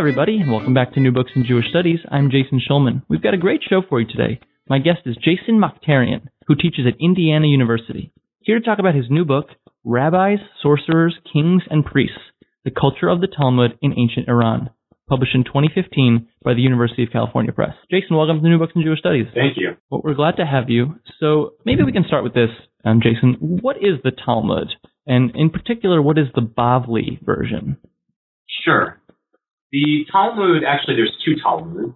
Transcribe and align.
Everybody, 0.00 0.38
and 0.38 0.50
welcome 0.50 0.72
back 0.72 0.94
to 0.94 0.98
New 0.98 1.12
Books 1.12 1.32
in 1.36 1.44
Jewish 1.44 1.68
Studies. 1.68 1.98
I'm 2.10 2.30
Jason 2.30 2.58
Schulman. 2.58 3.02
We've 3.10 3.22
got 3.22 3.34
a 3.34 3.36
great 3.36 3.60
show 3.68 3.82
for 3.86 4.00
you 4.00 4.06
today. 4.06 4.40
My 4.66 4.78
guest 4.78 5.00
is 5.04 5.14
Jason 5.16 5.60
Mokhtarian, 5.60 6.28
who 6.46 6.54
teaches 6.54 6.86
at 6.86 6.98
Indiana 6.98 7.46
University. 7.46 8.10
Here 8.40 8.58
to 8.58 8.64
talk 8.64 8.78
about 8.78 8.94
his 8.94 9.10
new 9.10 9.26
book, 9.26 9.48
Rabbis, 9.84 10.38
Sorcerers, 10.62 11.18
Kings, 11.30 11.64
and 11.68 11.84
Priests 11.84 12.16
The 12.64 12.70
Culture 12.70 13.10
of 13.10 13.20
the 13.20 13.26
Talmud 13.26 13.72
in 13.82 13.92
Ancient 13.92 14.26
Iran, 14.26 14.70
published 15.06 15.34
in 15.34 15.44
2015 15.44 16.28
by 16.42 16.54
the 16.54 16.62
University 16.62 17.02
of 17.02 17.12
California 17.12 17.52
Press. 17.52 17.74
Jason, 17.90 18.16
welcome 18.16 18.40
to 18.42 18.48
New 18.48 18.58
Books 18.58 18.72
in 18.74 18.82
Jewish 18.82 19.00
Studies. 19.00 19.26
Thank 19.34 19.58
you. 19.58 19.76
Well, 19.90 20.00
we're 20.02 20.14
glad 20.14 20.36
to 20.38 20.46
have 20.46 20.70
you. 20.70 20.94
So 21.18 21.56
maybe 21.66 21.82
we 21.82 21.92
can 21.92 22.04
start 22.06 22.24
with 22.24 22.32
this, 22.32 22.48
um, 22.86 23.02
Jason. 23.02 23.36
What 23.38 23.76
is 23.76 24.00
the 24.02 24.12
Talmud? 24.12 24.68
And 25.06 25.36
in 25.36 25.50
particular, 25.50 26.00
what 26.00 26.16
is 26.16 26.28
the 26.34 26.40
Bavli 26.40 27.22
version? 27.22 27.76
Sure. 28.64 28.99
The 29.72 30.04
Talmud, 30.10 30.64
actually, 30.66 30.96
there's 30.96 31.16
two 31.24 31.36
Talmuds. 31.40 31.94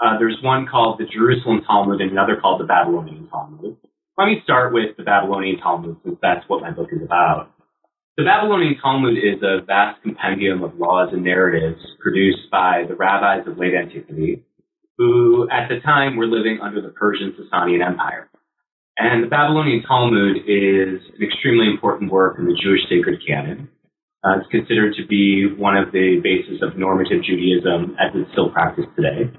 Uh, 0.00 0.18
there's 0.18 0.38
one 0.42 0.66
called 0.66 0.98
the 0.98 1.04
Jerusalem 1.04 1.60
Talmud 1.66 2.00
and 2.00 2.10
another 2.10 2.36
called 2.40 2.60
the 2.60 2.64
Babylonian 2.64 3.28
Talmud. 3.28 3.76
Let 4.16 4.24
me 4.26 4.40
start 4.42 4.72
with 4.72 4.96
the 4.96 5.02
Babylonian 5.02 5.58
Talmud 5.58 5.98
since 6.02 6.16
that's 6.22 6.48
what 6.48 6.62
my 6.62 6.70
book 6.70 6.88
is 6.92 7.02
about. 7.02 7.52
The 8.16 8.24
Babylonian 8.24 8.76
Talmud 8.80 9.18
is 9.18 9.42
a 9.42 9.64
vast 9.64 10.02
compendium 10.02 10.62
of 10.62 10.78
laws 10.78 11.10
and 11.12 11.22
narratives 11.22 11.80
produced 12.00 12.50
by 12.50 12.84
the 12.88 12.94
rabbis 12.94 13.46
of 13.46 13.58
late 13.58 13.74
antiquity, 13.74 14.42
who 14.96 15.48
at 15.50 15.68
the 15.68 15.80
time 15.80 16.16
were 16.16 16.26
living 16.26 16.58
under 16.62 16.80
the 16.80 16.88
Persian 16.88 17.34
Sasanian 17.38 17.86
Empire. 17.86 18.30
And 18.96 19.24
the 19.24 19.28
Babylonian 19.28 19.82
Talmud 19.82 20.38
is 20.46 21.00
an 21.16 21.22
extremely 21.22 21.68
important 21.68 22.10
work 22.10 22.38
in 22.38 22.46
the 22.46 22.58
Jewish 22.62 22.82
sacred 22.88 23.20
canon. 23.26 23.68
Uh, 24.22 24.38
it's 24.38 24.50
considered 24.50 24.94
to 24.96 25.06
be 25.06 25.48
one 25.56 25.76
of 25.76 25.92
the 25.92 26.20
bases 26.22 26.60
of 26.62 26.76
normative 26.76 27.24
Judaism 27.24 27.96
as 27.98 28.12
it's 28.14 28.30
still 28.32 28.50
practiced 28.50 28.88
today. 28.94 29.32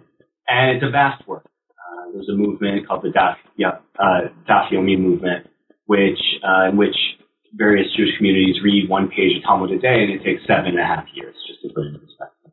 And 0.47 0.75
it's 0.75 0.83
a 0.83 0.89
vast 0.89 1.27
work. 1.27 1.45
Uh, 1.69 2.11
there's 2.13 2.29
a 2.29 2.35
movement 2.35 2.87
called 2.87 3.03
the 3.03 3.09
Daf, 3.09 3.35
uh, 3.61 4.29
Daf 4.49 4.73
Yomi 4.73 4.99
movement, 4.99 5.47
which, 5.85 6.19
uh, 6.43 6.69
in 6.69 6.77
which 6.77 6.95
various 7.53 7.87
Jewish 7.95 8.17
communities 8.17 8.55
read 8.63 8.89
one 8.89 9.09
page 9.09 9.37
of 9.37 9.43
Talmud 9.43 9.71
a 9.71 9.79
day, 9.79 10.03
and 10.03 10.11
it 10.13 10.23
takes 10.23 10.41
seven 10.47 10.73
and 10.73 10.79
a 10.79 10.85
half 10.85 11.05
years, 11.13 11.35
just 11.47 11.61
to 11.61 11.69
put 11.69 11.85
it 11.85 11.93
in 11.93 11.99
perspective. 11.99 12.51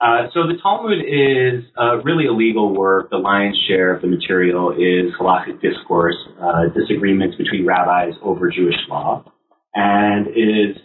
Uh, 0.00 0.26
so 0.34 0.48
the 0.48 0.58
Talmud 0.60 0.98
is 0.98 1.62
uh, 1.78 2.02
really 2.02 2.26
a 2.26 2.32
legal 2.32 2.74
work. 2.74 3.10
The 3.10 3.18
lion's 3.18 3.58
share 3.68 3.94
of 3.94 4.02
the 4.02 4.08
material 4.08 4.72
is 4.72 5.14
halakhic 5.14 5.62
discourse, 5.62 6.16
uh, 6.42 6.74
disagreements 6.74 7.36
between 7.36 7.64
rabbis 7.64 8.14
over 8.20 8.50
Jewish 8.50 8.74
law, 8.88 9.24
and 9.74 10.26
is 10.26 10.76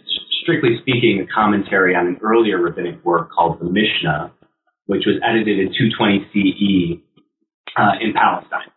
strictly 0.48 0.78
speaking, 0.80 1.20
a 1.20 1.34
commentary 1.34 1.94
on 1.94 2.06
an 2.06 2.16
earlier 2.22 2.58
rabbinic 2.58 3.04
work 3.04 3.30
called 3.30 3.60
the 3.60 3.66
Mishnah, 3.66 4.32
which 4.86 5.04
was 5.04 5.20
edited 5.22 5.58
in 5.58 5.68
220 5.76 6.24
CE 6.32 7.02
uh, 7.76 8.00
in 8.00 8.14
Palestine. 8.14 8.72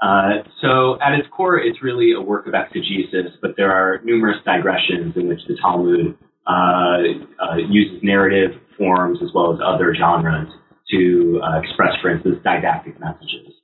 Uh, 0.00 0.46
so 0.60 0.98
at 1.02 1.18
its 1.18 1.26
core, 1.34 1.58
it's 1.58 1.82
really 1.82 2.12
a 2.12 2.20
work 2.20 2.46
of 2.46 2.54
exegesis, 2.54 3.34
but 3.42 3.54
there 3.56 3.72
are 3.72 4.00
numerous 4.04 4.38
digressions 4.44 5.16
in 5.16 5.26
which 5.26 5.40
the 5.48 5.56
Talmud 5.60 6.16
uh, 6.44 6.50
uh 6.50 7.56
uses 7.68 7.98
narrative 8.02 8.50
forms 8.76 9.18
as 9.22 9.30
well 9.32 9.54
as 9.54 9.60
other 9.64 9.94
genres 9.94 10.48
to 10.90 11.40
uh, 11.42 11.60
express, 11.60 11.94
for 12.00 12.10
instance, 12.10 12.36
didactic 12.42 12.98
messages. 12.98 13.54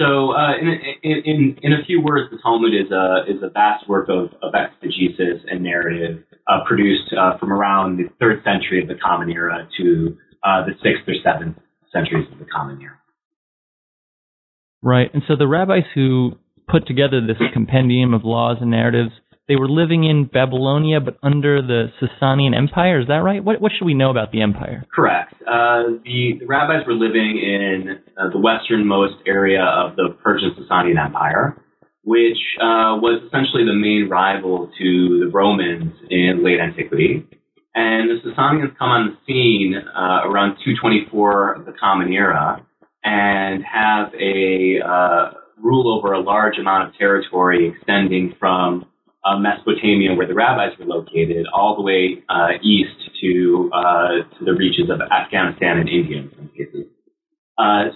So, 0.00 0.32
uh, 0.32 0.52
in, 0.60 0.68
in, 1.02 1.56
in, 1.60 1.72
a 1.72 1.84
few 1.84 2.00
words, 2.00 2.30
the 2.30 2.38
Talmud 2.38 2.72
is 2.72 2.92
a, 2.92 3.24
is 3.26 3.42
a 3.42 3.50
vast 3.50 3.88
work 3.88 4.08
of, 4.08 4.30
of 4.42 4.54
exegesis 4.54 5.42
and 5.50 5.62
narrative 5.62 6.22
uh, 6.48 6.64
produced 6.66 7.12
uh, 7.12 7.38
from 7.38 7.52
around 7.52 7.98
the 7.98 8.08
third 8.18 8.42
century 8.44 8.82
of 8.82 8.88
the 8.88 8.94
Common 8.94 9.30
Era 9.30 9.68
to 9.78 10.16
uh, 10.42 10.64
the 10.64 10.72
sixth 10.82 11.06
or 11.06 11.14
seventh 11.22 11.56
centuries 11.92 12.26
of 12.32 12.38
the 12.38 12.46
Common 12.46 12.80
Era. 12.80 12.96
Right. 14.82 15.10
And 15.12 15.22
so 15.26 15.34
the 15.36 15.46
rabbis 15.46 15.84
who 15.94 16.38
put 16.68 16.86
together 16.86 17.20
this 17.20 17.36
compendium 17.52 18.14
of 18.14 18.24
laws 18.24 18.58
and 18.60 18.70
narratives, 18.70 19.10
they 19.48 19.56
were 19.56 19.68
living 19.68 20.04
in 20.04 20.26
Babylonia, 20.26 21.00
but 21.00 21.16
under 21.22 21.62
the 21.62 21.86
Sasanian 22.00 22.54
Empire. 22.56 23.00
Is 23.00 23.08
that 23.08 23.22
right? 23.24 23.42
What, 23.42 23.60
what 23.60 23.72
should 23.76 23.86
we 23.86 23.94
know 23.94 24.10
about 24.10 24.30
the 24.30 24.42
empire? 24.42 24.84
Correct. 24.94 25.32
Uh, 25.40 25.98
the, 26.04 26.38
the, 26.40 26.46
rabbis 26.46 26.86
were 26.86 26.94
living 26.94 27.40
in 27.42 27.98
uh, 28.16 28.28
the 28.30 28.38
westernmost 28.38 29.14
area 29.26 29.62
of 29.62 29.96
the 29.96 30.16
Persian 30.22 30.54
Sasanian 30.54 31.02
Empire, 31.02 31.56
which 32.08 32.40
uh, 32.56 32.96
was 33.04 33.20
essentially 33.26 33.68
the 33.68 33.76
main 33.76 34.08
rival 34.08 34.70
to 34.78 35.20
the 35.20 35.28
Romans 35.30 35.92
in 36.08 36.42
late 36.42 36.58
antiquity. 36.58 37.22
And 37.74 38.08
the 38.08 38.16
Sasanians 38.24 38.78
come 38.78 38.88
on 38.88 39.02
the 39.12 39.16
scene 39.26 39.74
uh, 39.76 40.24
around 40.24 40.56
224 40.64 41.52
of 41.52 41.66
the 41.66 41.74
Common 41.78 42.10
Era 42.10 42.64
and 43.04 43.62
have 43.62 44.14
a 44.14 44.80
uh, 44.80 45.36
rule 45.58 45.92
over 45.92 46.14
a 46.14 46.20
large 46.20 46.56
amount 46.56 46.88
of 46.88 46.96
territory 46.96 47.68
extending 47.76 48.34
from 48.40 48.86
uh, 49.26 49.36
Mesopotamia, 49.38 50.14
where 50.14 50.26
the 50.26 50.34
rabbis 50.34 50.78
were 50.78 50.86
located, 50.86 51.44
all 51.52 51.76
the 51.76 51.82
way 51.82 52.24
uh, 52.30 52.56
east 52.62 52.96
to 53.20 53.70
uh, 53.74 54.08
to 54.38 54.44
the 54.46 54.54
reaches 54.54 54.88
of 54.88 55.02
Afghanistan 55.12 55.76
and 55.76 55.88
India 55.90 56.22
in 56.22 56.30
some 56.34 56.48
cases. 56.56 56.86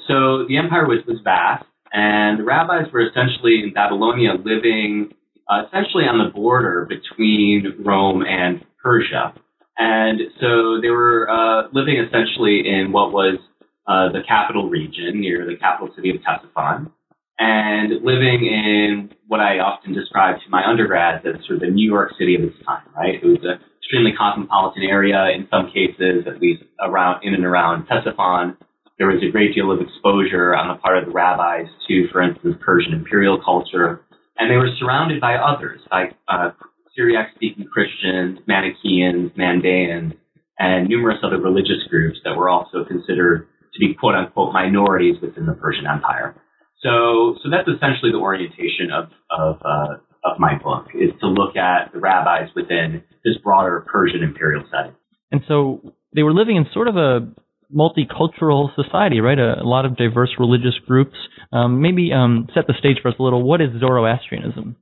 So 0.07 0.45
the 0.47 0.59
empire 0.59 0.87
was 0.87 0.99
was 1.07 1.19
vast, 1.25 1.65
and 1.93 2.39
the 2.39 2.45
rabbis 2.45 2.93
were 2.93 3.07
essentially 3.07 3.63
in 3.63 3.73
Babylonia, 3.73 4.33
living 4.35 5.11
uh, 5.49 5.65
essentially 5.67 6.05
on 6.05 6.19
the 6.19 6.33
border 6.33 6.89
between 6.89 7.83
Rome 7.85 8.23
and 8.23 8.65
Persia. 8.83 9.35
And 9.79 10.21
so 10.41 10.81
they 10.81 10.91
were 10.91 11.29
uh, 11.29 11.69
living 11.73 11.97
essentially 11.99 12.63
in 12.67 12.93
what 12.93 13.13
was 13.13 13.39
the 13.87 14.23
capital 14.27 14.71
region 14.71 15.21
near 15.21 15.45
the 15.45 15.57
capital 15.57 15.95
city 15.95 16.11
of 16.11 16.17
Ctesiphon 16.17 16.91
and 17.39 18.05
living 18.05 18.47
in 18.47 19.11
what 19.27 19.41
I 19.41 19.59
often 19.59 19.93
describe 19.93 20.37
to 20.37 20.51
my 20.51 20.63
undergrads 20.65 21.25
as 21.27 21.45
sort 21.47 21.57
of 21.57 21.61
the 21.61 21.71
New 21.71 21.89
York 21.89 22.13
City 22.19 22.37
of 22.37 22.43
its 22.43 22.57
time, 22.65 22.85
right? 22.97 23.17
It 23.17 23.27
was 23.27 23.39
an 23.43 23.59
extremely 23.79 24.13
cosmopolitan 24.17 24.85
area 24.85 25.31
in 25.35 25.49
some 25.51 25.71
cases, 25.73 26.25
at 26.27 26.41
least 26.41 26.63
around 26.81 27.25
in 27.25 27.35
and 27.35 27.45
around 27.45 27.89
Ctesiphon. 27.89 28.57
There 29.03 29.11
was 29.11 29.19
a 29.27 29.33
great 29.35 29.53
deal 29.53 29.73
of 29.73 29.81
exposure 29.81 30.55
on 30.55 30.69
the 30.71 30.79
part 30.79 30.97
of 30.97 31.07
the 31.07 31.11
rabbis 31.11 31.67
to, 31.89 32.07
for 32.13 32.23
instance, 32.23 32.55
Persian 32.61 32.95
imperial 32.95 33.43
culture, 33.43 34.07
and 34.39 34.49
they 34.49 34.55
were 34.55 34.71
surrounded 34.79 35.21
by 35.21 35.35
others, 35.35 35.81
like 35.91 36.15
uh, 36.29 36.51
Syriac-speaking 36.95 37.67
Christians, 37.67 38.39
Manichaeans, 38.47 39.33
Mandaeans, 39.35 40.15
and 40.57 40.89
numerous 40.89 41.19
other 41.25 41.43
religious 41.43 41.83
groups 41.91 42.21
that 42.23 42.37
were 42.37 42.49
also 42.49 42.85
considered 42.87 43.49
to 43.75 43.81
be 43.81 43.93
quote 43.93 44.15
unquote 44.15 44.53
minorities 44.53 45.17
within 45.21 45.47
the 45.47 45.55
Persian 45.55 45.85
Empire. 45.85 46.37
So, 46.81 47.35
so 47.43 47.51
that's 47.51 47.67
essentially 47.67 48.13
the 48.15 48.23
orientation 48.23 48.95
of 48.95 49.11
of 49.35 49.59
uh, 49.67 49.99
of 50.23 50.39
my 50.39 50.63
book 50.63 50.95
is 50.95 51.11
to 51.19 51.27
look 51.27 51.57
at 51.57 51.91
the 51.93 51.99
rabbis 51.99 52.55
within 52.55 53.03
this 53.25 53.35
broader 53.43 53.85
Persian 53.91 54.23
imperial 54.23 54.63
setting. 54.71 54.95
And 55.33 55.43
so 55.49 55.93
they 56.15 56.23
were 56.23 56.33
living 56.33 56.55
in 56.55 56.67
sort 56.73 56.87
of 56.87 56.97
a 56.97 57.27
multicultural 57.75 58.75
society, 58.75 59.21
right? 59.21 59.39
A, 59.39 59.61
a 59.61 59.67
lot 59.67 59.85
of 59.85 59.97
diverse 59.97 60.31
religious 60.39 60.75
groups. 60.87 61.17
Um, 61.53 61.81
maybe 61.81 62.13
um, 62.13 62.49
set 62.55 62.67
the 62.67 62.75
stage 62.79 62.99
for 63.03 63.09
us 63.09 63.15
a 63.19 63.23
little. 63.23 63.43
What 63.43 63.61
is 63.61 63.71
Zoroastrianism? 63.79 64.77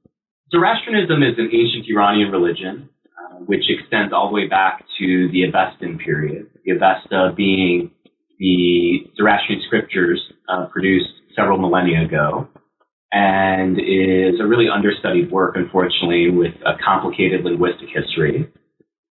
Zoroastrianism 0.50 1.22
is 1.22 1.38
an 1.38 1.50
ancient 1.52 1.86
Iranian 1.88 2.30
religion 2.30 2.88
uh, 3.20 3.36
which 3.46 3.64
extends 3.68 4.12
all 4.12 4.28
the 4.28 4.34
way 4.34 4.48
back 4.48 4.84
to 4.98 5.28
the 5.32 5.42
Avestan 5.42 5.98
period. 5.98 6.46
The 6.64 6.72
Avesta 6.72 7.32
being 7.36 7.90
the 8.38 9.06
Zoroastrian 9.16 9.62
scriptures 9.66 10.20
uh, 10.48 10.66
produced 10.66 11.10
several 11.36 11.58
millennia 11.58 12.04
ago 12.04 12.48
and 13.12 13.78
is 13.78 14.40
a 14.40 14.46
really 14.46 14.66
understudied 14.72 15.30
work, 15.30 15.56
unfortunately, 15.56 16.30
with 16.30 16.54
a 16.64 16.72
complicated 16.84 17.44
linguistic 17.44 17.88
history. 17.94 18.48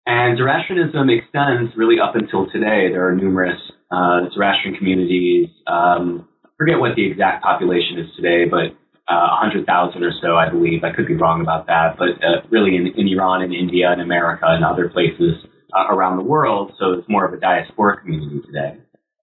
And 0.05 0.37
Zoroastrianism 0.37 1.09
extends 1.09 1.71
really 1.75 1.99
up 1.99 2.15
until 2.15 2.47
today. 2.51 2.89
There 2.91 3.07
are 3.07 3.15
numerous 3.15 3.59
uh, 3.91 4.29
Zoroastrian 4.33 4.77
communities. 4.77 5.49
Um, 5.67 6.27
forget 6.57 6.79
what 6.79 6.95
the 6.95 7.05
exact 7.09 7.43
population 7.43 7.99
is 7.99 8.07
today, 8.15 8.45
but 8.45 8.75
uh, 9.09 9.41
100,000 9.41 10.03
or 10.03 10.11
so, 10.21 10.35
I 10.35 10.49
believe. 10.49 10.83
I 10.83 10.93
could 10.93 11.07
be 11.07 11.15
wrong 11.15 11.41
about 11.41 11.67
that, 11.67 11.97
but 11.97 12.09
uh, 12.21 12.45
really 12.49 12.75
in, 12.75 12.87
in 12.95 13.07
Iran 13.07 13.41
and 13.41 13.53
India 13.53 13.91
and 13.91 14.01
America 14.01 14.45
and 14.45 14.63
other 14.63 14.89
places 14.89 15.35
uh, 15.73 15.93
around 15.93 16.17
the 16.17 16.23
world. 16.23 16.73
So 16.79 16.93
it's 16.93 17.09
more 17.09 17.25
of 17.25 17.33
a 17.33 17.37
diasporic 17.37 18.01
community 18.01 18.41
today. 18.45 18.77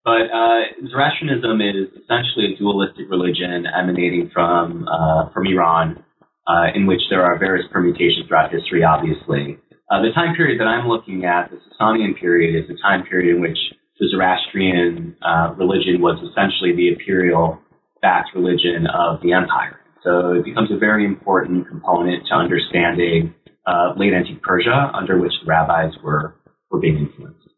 But 0.04 0.30
uh, 0.30 0.86
Zoroastrianism 0.88 1.60
is 1.60 1.90
essentially 2.02 2.54
a 2.54 2.56
dualistic 2.56 3.10
religion 3.10 3.66
emanating 3.66 4.30
from 4.32 4.86
uh, 4.86 5.30
from 5.34 5.46
Iran, 5.46 6.04
uh, 6.46 6.66
in 6.74 6.86
which 6.86 7.02
there 7.10 7.24
are 7.24 7.36
various 7.38 7.66
permutations 7.72 8.26
throughout 8.28 8.52
history. 8.52 8.84
Obviously, 8.84 9.58
uh, 9.90 10.02
the 10.02 10.10
time 10.14 10.34
period 10.34 10.60
that 10.60 10.66
I'm 10.66 10.88
looking 10.88 11.24
at, 11.24 11.50
the 11.50 11.58
Sasanian 11.70 12.18
period, 12.18 12.58
is 12.58 12.68
the 12.68 12.76
time 12.82 13.04
period 13.04 13.36
in 13.36 13.40
which 13.40 13.58
the 13.98 14.08
Zoroastrian 14.10 15.16
uh, 15.22 15.54
religion 15.56 16.00
was 16.00 16.18
essentially 16.18 16.74
the 16.74 16.88
imperial 16.88 17.58
backed 18.02 18.34
religion 18.34 18.86
of 18.86 19.20
the 19.22 19.32
empire. 19.32 19.80
So 20.02 20.32
it 20.32 20.44
becomes 20.44 20.70
a 20.70 20.78
very 20.78 21.04
important 21.04 21.68
component 21.68 22.26
to 22.28 22.34
understanding 22.34 23.34
uh, 23.66 23.94
late 23.96 24.12
antique 24.12 24.42
Persia, 24.42 24.90
under 24.94 25.18
which 25.18 25.32
the 25.42 25.48
rabbis 25.48 25.92
were 26.02 26.36
were 26.70 26.78
being 26.78 26.98
influenced. 26.98 27.48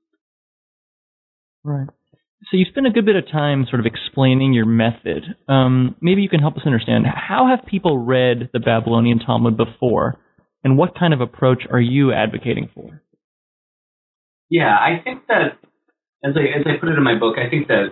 Right. 1.65 1.89
So 2.51 2.57
you 2.57 2.65
spent 2.71 2.87
a 2.87 2.91
good 2.91 3.05
bit 3.05 3.17
of 3.17 3.29
time 3.31 3.67
sort 3.69 3.81
of 3.81 3.87
explaining 3.87 4.55
your 4.55 4.65
method. 4.65 5.25
Um, 5.49 5.97
maybe 6.01 6.23
you 6.23 6.29
can 6.29 6.41
help 6.41 6.57
us 6.57 6.63
understand 6.65 7.05
how 7.07 7.49
have 7.49 7.67
people 7.67 7.99
read 7.99 8.49
the 8.53 8.61
Babylonian 8.61 9.19
Talmud 9.19 9.57
before, 9.57 10.19
and 10.69 10.77
what 10.77 10.99
kind 10.99 11.15
of 11.15 11.23
approach 11.23 11.63
are 11.71 11.81
you 11.81 12.13
advocating 12.13 12.69
for? 12.75 13.03
Yeah, 14.51 14.77
I 14.77 15.01
think 15.03 15.27
that 15.29 15.57
as 16.23 16.35
I 16.37 16.59
as 16.59 16.67
I 16.67 16.79
put 16.79 16.91
it 16.91 16.99
in 16.99 17.03
my 17.03 17.19
book, 17.19 17.37
I 17.39 17.49
think 17.49 17.69
that 17.69 17.87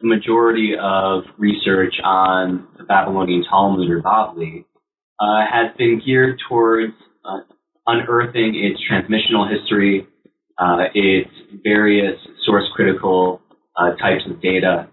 the 0.00 0.06
majority 0.06 0.74
of 0.80 1.24
research 1.38 1.94
on 2.04 2.68
the 2.78 2.84
Babylonian 2.84 3.44
Talmud 3.50 3.90
or 3.90 4.00
Bavli 4.00 4.64
uh, 5.18 5.44
has 5.52 5.76
been 5.76 6.00
geared 6.04 6.38
towards 6.48 6.94
uh, 7.24 7.40
unearthing 7.88 8.54
its 8.54 8.80
transmissional 8.88 9.50
history, 9.50 10.06
uh, 10.56 10.84
its 10.94 11.30
various 11.64 12.16
source 12.46 12.68
critical 12.76 13.42
uh, 13.76 13.90
types 13.96 14.22
of 14.30 14.40
data, 14.40 14.88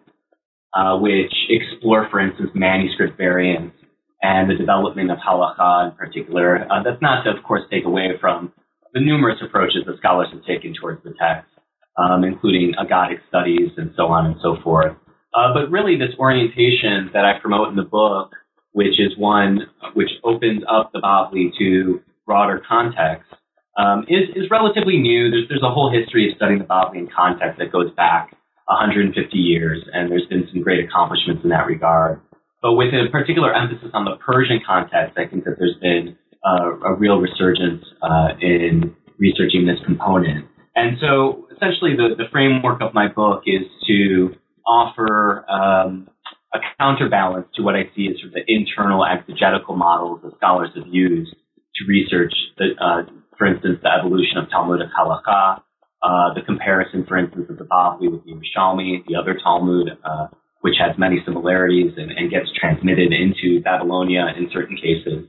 uh, 0.74 0.98
which 0.98 1.34
explore, 1.50 2.07
for 2.10 2.19
instance, 2.19 2.50
manuscript 2.56 3.16
variants 3.16 3.76
and 4.22 4.50
the 4.50 4.56
development 4.56 5.12
of 5.12 5.18
halakha 5.18 5.92
in 5.92 5.96
particular. 5.96 6.66
Uh, 6.72 6.84
that's 6.84 7.02
not 7.02 7.24
to, 7.24 7.30
of 7.30 7.44
course, 7.44 7.64
take 7.72 7.86
away 7.86 8.12
from 8.19 8.52
the 8.94 9.00
numerous 9.00 9.38
approaches 9.44 9.84
that 9.86 9.98
scholars 9.98 10.28
have 10.34 10.44
taken 10.46 10.74
towards 10.74 11.04
the 11.04 11.14
text, 11.19 11.50
um, 11.98 12.24
including 12.24 12.74
aggadic 12.80 13.19
studies 13.30 13.72
and 13.78 13.92
so 13.96 14.08
on 14.08 14.25
and 14.25 14.36
so 14.42 14.58
forth. 14.64 14.96
Uh, 15.34 15.54
but 15.54 15.69
really, 15.69 15.98
this 15.98 16.16
orientation 16.18 17.12
that 17.14 17.25
I 17.25 17.40
promote 17.40 17.69
in 17.69 17.75
the 17.75 17.84
book, 17.84 18.31
which 18.72 19.00
is 19.00 19.18
one 19.18 19.68
which 19.94 20.10
opens 20.24 20.63
up 20.70 20.92
the 20.94 21.00
Bavli 21.00 21.52
to 21.60 22.02
broader 22.25 22.62
context, 22.68 23.30
um, 23.78 24.04
is, 24.10 24.30
is 24.36 24.50
relatively 24.50 24.98
new. 24.98 25.30
There's, 25.30 25.48
there's 25.50 25.63
a 25.63 25.70
whole 25.70 25.92
history 25.94 26.31
of 26.31 26.38
studying 26.38 26.60
the 26.60 26.66
Bavli 26.66 26.98
in 26.98 27.10
context 27.16 27.60
that 27.60 27.72
goes 27.72 27.92
back 27.96 28.36
150 28.66 29.38
years, 29.38 29.84
and 29.94 30.12
there's 30.12 30.25
been 30.28 30.48
some 30.52 30.62
great 30.62 30.84
accomplishments 30.84 31.44
in 31.44 31.50
that 31.50 31.68
regard. 31.68 32.20
But 32.62 32.74
with 32.74 32.94
a 32.94 33.09
particular 33.12 33.54
emphasis 33.54 33.92
on 33.94 34.06
the 34.06 34.18
Persian 34.18 34.59
context, 34.65 35.18
I 35.18 35.27
think 35.27 35.45
that 35.45 35.56
there's 35.59 35.77
been 35.81 36.18
uh, 36.44 36.89
a 36.89 36.94
real 36.95 37.18
resurgence 37.18 37.86
uh, 38.01 38.30
in 38.42 38.95
researching 39.19 39.65
this 39.65 39.77
component. 39.86 40.45
And 40.75 40.98
so 41.01 41.48
essentially 41.56 41.95
the, 41.95 42.15
the 42.18 42.30
framework 42.31 42.81
of 42.81 42.94
my 42.94 43.07
book 43.07 43.44
is 43.45 43.65
to 43.88 44.36
offer 44.65 45.45
um, 45.50 46.07
a 46.54 46.59
counterbalance 46.80 47.48
to 47.56 47.63
what 47.63 47.75
I 47.75 47.89
see 47.95 48.09
as 48.09 48.19
sort 48.21 48.30
of 48.30 48.33
the 48.33 48.45
internal 48.48 49.06
exegetical 49.06 49.75
models 49.75 50.21
that 50.24 50.36
scholars 50.38 50.69
have 50.75 50.88
used 50.88 51.33
to 51.33 51.81
research, 51.88 52.33
the, 52.57 52.74
uh, 52.81 53.03
for 53.38 53.48
instance, 53.48 53.80
the 53.83 53.89
evolution 53.89 54.38
of 54.38 54.50
Talmudic 54.50 54.88
halakha, 54.98 55.62
uh, 56.03 56.33
the 56.33 56.42
comparison, 56.45 57.06
for 57.07 57.18
instance, 57.18 57.48
of 57.50 57.57
the 57.57 57.65
Bavli 57.65 58.12
with 58.12 58.24
the 58.25 58.31
Yerushalmi, 58.33 59.06
the 59.07 59.15
other 59.15 59.38
Talmud, 59.42 59.89
uh, 60.03 60.27
which 60.62 60.75
has 60.80 60.98
many 60.98 61.21
similarities 61.25 61.94
and, 61.98 62.12
and, 62.12 62.31
gets 62.31 62.48
transmitted 62.59 63.13
into 63.13 63.62
Babylonia 63.62 64.33
in 64.38 64.50
certain 64.51 64.75
cases. 64.75 65.25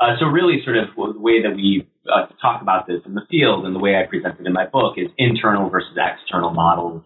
Uh, 0.00 0.16
so 0.18 0.26
really 0.26 0.62
sort 0.64 0.76
of 0.76 0.88
the 0.96 1.20
way 1.20 1.42
that 1.42 1.54
we 1.54 1.86
uh, 2.08 2.26
talk 2.40 2.62
about 2.62 2.86
this 2.86 3.00
in 3.04 3.14
the 3.14 3.22
field 3.30 3.66
and 3.66 3.74
the 3.74 3.78
way 3.78 3.96
I 3.96 4.08
present 4.08 4.40
it 4.40 4.46
in 4.46 4.52
my 4.52 4.66
book 4.66 4.94
is 4.96 5.08
internal 5.18 5.68
versus 5.68 5.96
external 5.96 6.50
models. 6.50 7.02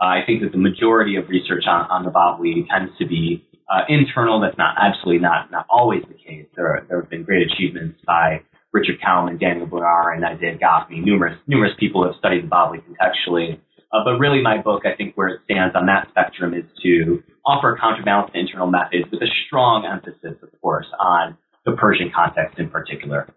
Uh, 0.00 0.06
I 0.06 0.20
think 0.24 0.42
that 0.42 0.52
the 0.52 0.58
majority 0.58 1.16
of 1.16 1.28
research 1.28 1.64
on, 1.66 1.86
on 1.90 2.04
the 2.04 2.10
Bavli 2.10 2.66
tends 2.68 2.96
to 2.98 3.06
be 3.06 3.44
uh, 3.68 3.82
internal. 3.88 4.40
That's 4.40 4.56
not 4.56 4.76
absolutely 4.80 5.20
not, 5.20 5.50
not 5.50 5.66
always 5.68 6.02
the 6.08 6.14
case. 6.14 6.46
There, 6.56 6.86
there 6.88 7.00
have 7.00 7.10
been 7.10 7.24
great 7.24 7.50
achievements 7.50 8.00
by 8.06 8.40
Richard 8.72 8.96
Kalmin, 9.00 9.40
Daniel 9.40 9.66
Boyarin, 9.66 10.16
and 10.16 10.24
Isaiah 10.24 10.58
Gafni. 10.58 11.04
Numerous, 11.04 11.38
numerous 11.46 11.72
people 11.78 12.04
have 12.04 12.14
studied 12.18 12.44
the 12.44 12.48
Bavli 12.48 12.82
contextually. 12.82 13.58
Uh, 13.92 14.04
but 14.04 14.18
really, 14.18 14.42
my 14.42 14.60
book, 14.60 14.82
I 14.84 14.94
think, 14.96 15.14
where 15.14 15.28
it 15.28 15.40
stands 15.44 15.74
on 15.74 15.86
that 15.86 16.08
spectrum 16.10 16.52
is 16.52 16.64
to 16.82 17.22
offer 17.46 17.74
a 17.74 17.80
counterbalance 17.80 18.30
to 18.32 18.38
internal 18.38 18.66
methods 18.66 19.10
with 19.10 19.22
a 19.22 19.28
strong 19.46 19.86
emphasis, 19.86 20.36
of 20.42 20.60
course, 20.60 20.86
on 20.98 21.38
the 21.64 21.72
Persian 21.72 22.10
context 22.14 22.58
in 22.58 22.68
particular. 22.68 23.28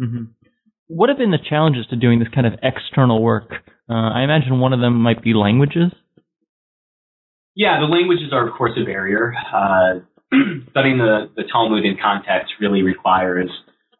Mm-hmm. 0.00 0.24
What 0.88 1.10
have 1.10 1.18
been 1.18 1.30
the 1.30 1.38
challenges 1.38 1.86
to 1.90 1.96
doing 1.96 2.18
this 2.18 2.28
kind 2.34 2.46
of 2.46 2.54
external 2.62 3.22
work? 3.22 3.50
Uh, 3.88 4.10
I 4.12 4.22
imagine 4.22 4.58
one 4.58 4.72
of 4.72 4.80
them 4.80 5.00
might 5.00 5.22
be 5.22 5.34
languages. 5.34 5.92
Yeah, 7.54 7.80
the 7.80 7.86
languages 7.86 8.32
are, 8.32 8.48
of 8.48 8.54
course, 8.54 8.72
a 8.80 8.84
barrier. 8.84 9.34
Uh, 9.54 10.00
studying 10.70 10.98
the, 10.98 11.30
the 11.36 11.44
Talmud 11.50 11.84
in 11.84 11.96
context 12.02 12.54
really 12.60 12.82
requires 12.82 13.50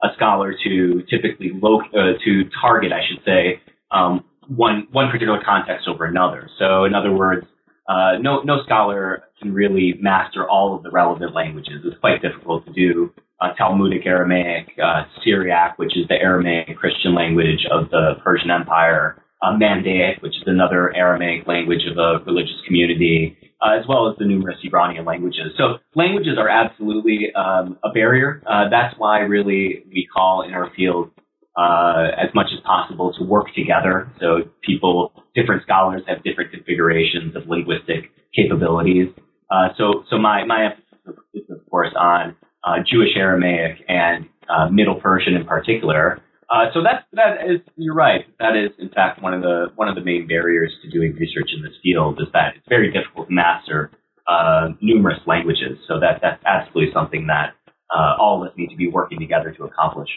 a 0.02 0.08
scholar 0.16 0.54
to 0.64 1.02
typically 1.10 1.50
lo- 1.54 1.80
uh, 1.94 2.18
to 2.24 2.44
target, 2.60 2.92
I 2.92 3.00
should 3.06 3.24
say, 3.24 3.60
um, 3.90 4.24
one 4.48 4.88
one 4.92 5.10
particular 5.10 5.40
context 5.44 5.88
over 5.88 6.04
another. 6.04 6.48
So, 6.58 6.84
in 6.84 6.94
other 6.94 7.12
words, 7.12 7.46
uh, 7.88 8.18
no 8.20 8.42
no 8.42 8.62
scholar 8.64 9.24
can 9.40 9.52
really 9.52 9.94
master 10.00 10.48
all 10.48 10.76
of 10.76 10.82
the 10.82 10.90
relevant 10.90 11.34
languages. 11.34 11.82
It's 11.84 11.98
quite 12.00 12.22
difficult 12.22 12.66
to 12.66 12.72
do. 12.72 13.12
Uh, 13.40 13.52
Talmudic 13.54 14.06
Aramaic, 14.06 14.68
uh, 14.80 15.02
Syriac, 15.24 15.76
which 15.76 15.96
is 15.96 16.06
the 16.08 16.14
Aramaic 16.14 16.76
Christian 16.76 17.12
language 17.12 17.66
of 17.72 17.90
the 17.90 18.12
Persian 18.22 18.52
Empire, 18.52 19.20
uh, 19.42 19.58
Mandaic, 19.58 20.22
which 20.22 20.36
is 20.36 20.44
another 20.46 20.94
Aramaic 20.94 21.48
language 21.48 21.82
of 21.90 21.98
a 21.98 22.24
religious 22.24 22.54
community, 22.66 23.36
uh, 23.60 23.76
as 23.78 23.84
well 23.88 24.08
as 24.08 24.16
the 24.18 24.24
numerous 24.24 24.58
Iranian 24.62 25.04
languages. 25.04 25.52
So 25.58 25.78
languages 25.96 26.38
are 26.38 26.48
absolutely 26.48 27.32
um, 27.34 27.78
a 27.82 27.90
barrier. 27.90 28.42
Uh, 28.46 28.68
that's 28.70 28.94
why 28.96 29.20
really 29.20 29.84
we 29.88 30.06
call 30.06 30.42
in 30.42 30.54
our 30.54 30.70
field 30.76 31.10
uh, 31.56 32.08
as 32.16 32.34
much 32.34 32.46
as 32.52 32.60
possible 32.64 33.12
to 33.18 33.24
work 33.24 33.46
together. 33.54 34.10
So 34.20 34.50
people, 34.62 35.12
different 35.34 35.62
scholars 35.62 36.02
have 36.08 36.22
different 36.22 36.50
configurations 36.52 37.36
of 37.36 37.46
linguistic 37.46 38.10
capabilities. 38.34 39.08
Uh, 39.50 39.68
so, 39.76 40.04
so 40.10 40.18
my, 40.18 40.44
my 40.44 40.72
emphasis 40.72 41.22
is 41.34 41.42
of 41.50 41.68
course 41.70 41.92
on 41.98 42.36
uh, 42.64 42.76
Jewish 42.90 43.16
Aramaic 43.16 43.78
and 43.88 44.28
Middle 44.70 45.00
Persian 45.00 45.34
in 45.34 45.46
particular. 45.46 46.22
Uh, 46.52 46.66
so 46.74 46.82
that's 46.82 47.02
that 47.12 47.48
is 47.48 47.60
you're 47.76 47.94
right. 47.94 48.26
That 48.38 48.56
is 48.56 48.70
in 48.78 48.90
fact 48.90 49.22
one 49.22 49.32
of 49.32 49.40
the 49.40 49.72
one 49.74 49.88
of 49.88 49.94
the 49.94 50.02
main 50.02 50.26
barriers 50.26 50.70
to 50.82 50.90
doing 50.90 51.14
research 51.14 51.48
in 51.56 51.62
this 51.62 51.72
field 51.82 52.20
is 52.20 52.28
that 52.34 52.56
it's 52.56 52.68
very 52.68 52.92
difficult 52.92 53.28
to 53.28 53.34
master 53.34 53.90
uh, 54.28 54.68
numerous 54.82 55.18
languages. 55.26 55.78
So 55.88 55.98
that 56.00 56.20
that's 56.20 56.42
absolutely 56.44 56.92
something 56.92 57.26
that 57.28 57.54
uh, 57.88 58.20
all 58.20 58.42
of 58.42 58.50
us 58.50 58.54
need 58.58 58.68
to 58.68 58.76
be 58.76 58.88
working 58.88 59.18
together 59.18 59.50
to 59.52 59.64
accomplish. 59.64 60.10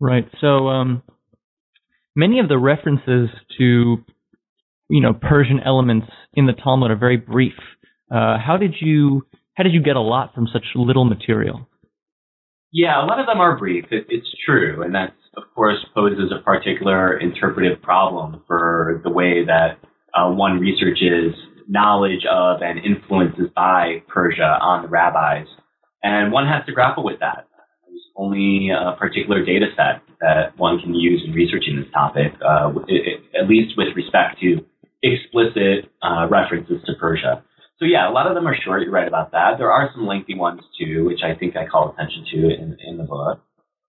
Right. 0.00 0.28
So 0.40 0.68
um, 0.68 1.02
many 2.14 2.38
of 2.40 2.48
the 2.48 2.58
references 2.58 3.30
to 3.58 3.96
you 4.88 5.00
know 5.02 5.12
Persian 5.12 5.60
elements 5.64 6.06
in 6.34 6.46
the 6.46 6.52
Talmud 6.52 6.90
are 6.90 6.96
very 6.96 7.16
brief. 7.16 7.54
Uh, 8.10 8.38
how 8.38 8.56
did 8.58 8.74
you 8.80 9.26
how 9.54 9.64
did 9.64 9.72
you 9.72 9.82
get 9.82 9.96
a 9.96 10.00
lot 10.00 10.34
from 10.34 10.46
such 10.52 10.64
little 10.74 11.04
material? 11.04 11.68
Yeah, 12.72 13.02
a 13.02 13.06
lot 13.06 13.18
of 13.18 13.26
them 13.26 13.40
are 13.40 13.58
brief. 13.58 13.86
It, 13.90 14.06
it's 14.08 14.28
true, 14.46 14.82
and 14.82 14.94
that 14.94 15.14
of 15.36 15.44
course 15.54 15.84
poses 15.94 16.32
a 16.32 16.42
particular 16.42 17.18
interpretive 17.18 17.82
problem 17.82 18.42
for 18.46 19.00
the 19.02 19.10
way 19.10 19.44
that 19.44 19.78
uh, 20.14 20.30
one 20.30 20.58
researches 20.60 21.34
knowledge 21.68 22.24
of 22.30 22.62
and 22.62 22.78
influences 22.78 23.50
by 23.54 24.02
Persia 24.08 24.58
on 24.60 24.82
the 24.82 24.88
rabbis, 24.88 25.46
and 26.02 26.32
one 26.32 26.46
has 26.46 26.64
to 26.66 26.72
grapple 26.72 27.04
with 27.04 27.20
that. 27.20 27.47
Only 28.16 28.70
a 28.70 28.96
particular 28.98 29.44
data 29.44 29.66
set 29.76 30.02
that 30.20 30.58
one 30.58 30.80
can 30.80 30.94
use 30.94 31.22
in 31.26 31.32
researching 31.32 31.76
this 31.76 31.90
topic, 31.92 32.32
uh, 32.44 32.72
it, 32.88 33.06
it, 33.06 33.20
at 33.40 33.48
least 33.48 33.76
with 33.76 33.94
respect 33.94 34.40
to 34.40 34.64
explicit 35.02 35.90
uh, 36.02 36.26
references 36.28 36.82
to 36.86 36.92
Persia. 36.98 37.44
So 37.78 37.84
yeah, 37.84 38.10
a 38.10 38.12
lot 38.12 38.26
of 38.26 38.34
them 38.34 38.48
are 38.48 38.56
short. 38.64 38.82
You're 38.82 38.90
right 38.90 39.06
about 39.06 39.30
that. 39.32 39.58
There 39.58 39.70
are 39.70 39.90
some 39.94 40.06
lengthy 40.06 40.34
ones 40.34 40.62
too, 40.78 41.04
which 41.04 41.20
I 41.22 41.38
think 41.38 41.56
I 41.56 41.66
call 41.66 41.92
attention 41.92 42.24
to 42.32 42.38
in, 42.54 42.76
in 42.84 42.96
the 42.96 43.04
book. 43.04 43.40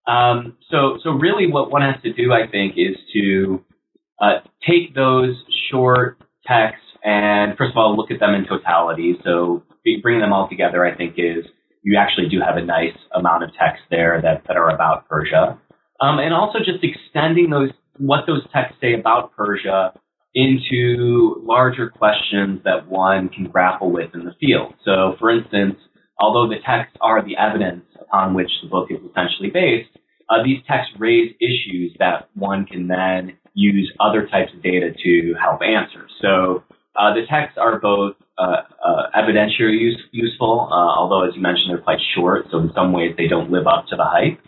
Um, 0.06 0.56
so, 0.70 0.98
so 1.02 1.10
really 1.10 1.50
what 1.50 1.70
one 1.70 1.82
has 1.82 2.00
to 2.02 2.12
do, 2.12 2.32
I 2.32 2.48
think, 2.48 2.74
is 2.76 2.96
to 3.14 3.64
uh, 4.20 4.40
take 4.66 4.94
those 4.94 5.34
short 5.70 6.18
texts 6.46 6.86
and 7.02 7.56
first 7.56 7.72
of 7.72 7.76
all, 7.76 7.96
look 7.96 8.10
at 8.10 8.20
them 8.20 8.34
in 8.34 8.46
totality. 8.46 9.16
So 9.24 9.62
bring 10.02 10.20
them 10.20 10.32
all 10.32 10.48
together, 10.48 10.84
I 10.84 10.94
think, 10.94 11.14
is 11.16 11.44
you 11.82 11.98
actually 11.98 12.28
do 12.28 12.40
have 12.40 12.56
a 12.56 12.64
nice 12.64 12.96
amount 13.14 13.44
of 13.44 13.50
texts 13.54 13.86
there 13.90 14.20
that, 14.22 14.42
that 14.46 14.56
are 14.56 14.70
about 14.70 15.08
Persia. 15.08 15.58
Um, 16.00 16.18
and 16.18 16.32
also 16.32 16.58
just 16.58 16.82
extending 16.82 17.50
those 17.50 17.70
what 17.98 18.24
those 18.26 18.42
texts 18.52 18.78
say 18.80 18.94
about 18.94 19.36
Persia 19.36 19.92
into 20.34 21.42
larger 21.42 21.90
questions 21.90 22.60
that 22.64 22.88
one 22.88 23.28
can 23.28 23.44
grapple 23.44 23.90
with 23.90 24.14
in 24.14 24.24
the 24.24 24.34
field. 24.40 24.74
So, 24.84 25.16
for 25.18 25.30
instance, 25.30 25.76
although 26.18 26.48
the 26.48 26.60
texts 26.64 26.96
are 27.00 27.22
the 27.24 27.36
evidence 27.36 27.84
upon 28.00 28.34
which 28.34 28.50
the 28.62 28.68
book 28.68 28.88
is 28.90 28.98
essentially 28.98 29.50
based, 29.52 29.90
uh, 30.30 30.42
these 30.44 30.62
texts 30.66 30.94
raise 30.98 31.34
issues 31.40 31.94
that 31.98 32.28
one 32.34 32.64
can 32.64 32.86
then 32.86 33.36
use 33.54 33.92
other 33.98 34.26
types 34.28 34.52
of 34.54 34.62
data 34.62 34.92
to 35.02 35.34
help 35.40 35.60
answer. 35.62 36.06
So, 36.22 36.62
uh, 36.96 37.14
the 37.14 37.26
texts 37.28 37.58
are 37.60 37.78
both 37.80 38.14
evidentiary 39.14 39.78
use, 39.78 40.00
useful, 40.12 40.68
uh, 40.70 40.98
although, 40.98 41.26
as 41.26 41.34
you 41.34 41.42
mentioned, 41.42 41.70
they're 41.70 41.82
quite 41.82 41.98
short, 42.14 42.46
so 42.50 42.58
in 42.58 42.70
some 42.74 42.92
ways 42.92 43.14
they 43.16 43.26
don't 43.26 43.50
live 43.50 43.66
up 43.66 43.86
to 43.88 43.96
the 43.96 44.04
hype. 44.04 44.40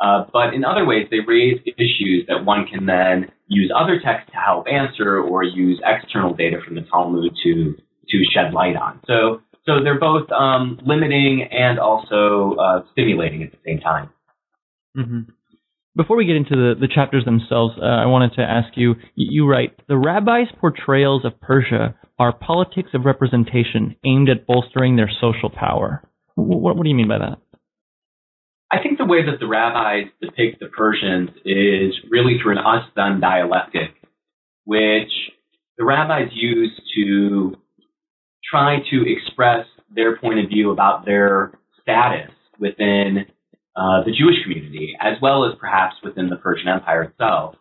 Uh, 0.00 0.24
but 0.32 0.54
in 0.54 0.64
other 0.64 0.84
ways, 0.84 1.08
they 1.10 1.18
raise 1.26 1.60
issues 1.66 2.26
that 2.28 2.44
one 2.44 2.66
can 2.66 2.86
then 2.86 3.30
use 3.48 3.72
other 3.74 3.98
texts 3.98 4.30
to 4.32 4.38
help 4.38 4.66
answer 4.68 5.20
or 5.20 5.42
use 5.42 5.80
external 5.84 6.34
data 6.34 6.58
from 6.64 6.76
the 6.76 6.82
Talmud 6.82 7.32
to, 7.42 7.74
to 7.74 8.24
shed 8.32 8.52
light 8.52 8.76
on. 8.76 9.00
So, 9.06 9.42
so 9.66 9.82
they're 9.82 9.98
both 9.98 10.30
um, 10.30 10.78
limiting 10.86 11.48
and 11.50 11.80
also 11.80 12.54
uh, 12.60 12.82
stimulating 12.92 13.42
at 13.42 13.50
the 13.50 13.58
same 13.66 13.80
time. 13.80 14.10
Mm-hmm. 14.96 15.30
Before 15.98 16.16
we 16.16 16.26
get 16.26 16.36
into 16.36 16.54
the, 16.54 16.74
the 16.80 16.86
chapters 16.86 17.24
themselves, 17.24 17.74
uh, 17.76 17.84
I 17.84 18.06
wanted 18.06 18.34
to 18.34 18.42
ask 18.42 18.68
you 18.76 18.94
you 19.16 19.48
write, 19.50 19.72
the 19.88 19.98
rabbis' 19.98 20.46
portrayals 20.60 21.24
of 21.24 21.40
Persia 21.40 21.96
are 22.20 22.32
politics 22.32 22.90
of 22.94 23.04
representation 23.04 23.96
aimed 24.06 24.28
at 24.28 24.46
bolstering 24.46 24.94
their 24.94 25.10
social 25.20 25.50
power. 25.50 26.08
What, 26.36 26.76
what 26.76 26.84
do 26.84 26.88
you 26.88 26.94
mean 26.94 27.08
by 27.08 27.18
that? 27.18 27.38
I 28.70 28.80
think 28.80 28.98
the 28.98 29.06
way 29.06 29.26
that 29.26 29.40
the 29.40 29.48
rabbis 29.48 30.04
depict 30.22 30.60
the 30.60 30.66
Persians 30.66 31.30
is 31.44 31.94
really 32.08 32.36
through 32.40 32.52
an 32.52 32.58
us 32.58 32.84
them 32.94 33.20
dialectic, 33.20 33.90
which 34.66 35.10
the 35.78 35.84
rabbis 35.84 36.28
use 36.32 36.80
to 36.94 37.56
try 38.48 38.76
to 38.92 39.04
express 39.04 39.66
their 39.92 40.16
point 40.16 40.38
of 40.38 40.48
view 40.48 40.70
about 40.70 41.04
their 41.04 41.58
status 41.82 42.30
within 42.60 43.26
uh, 43.78 44.02
the 44.04 44.10
Jewish 44.10 44.42
community, 44.42 44.96
as 45.00 45.14
well 45.22 45.44
as 45.44 45.54
perhaps 45.60 45.94
within 46.02 46.28
the 46.28 46.36
Persian 46.36 46.66
Empire 46.66 47.02
itself. 47.04 47.54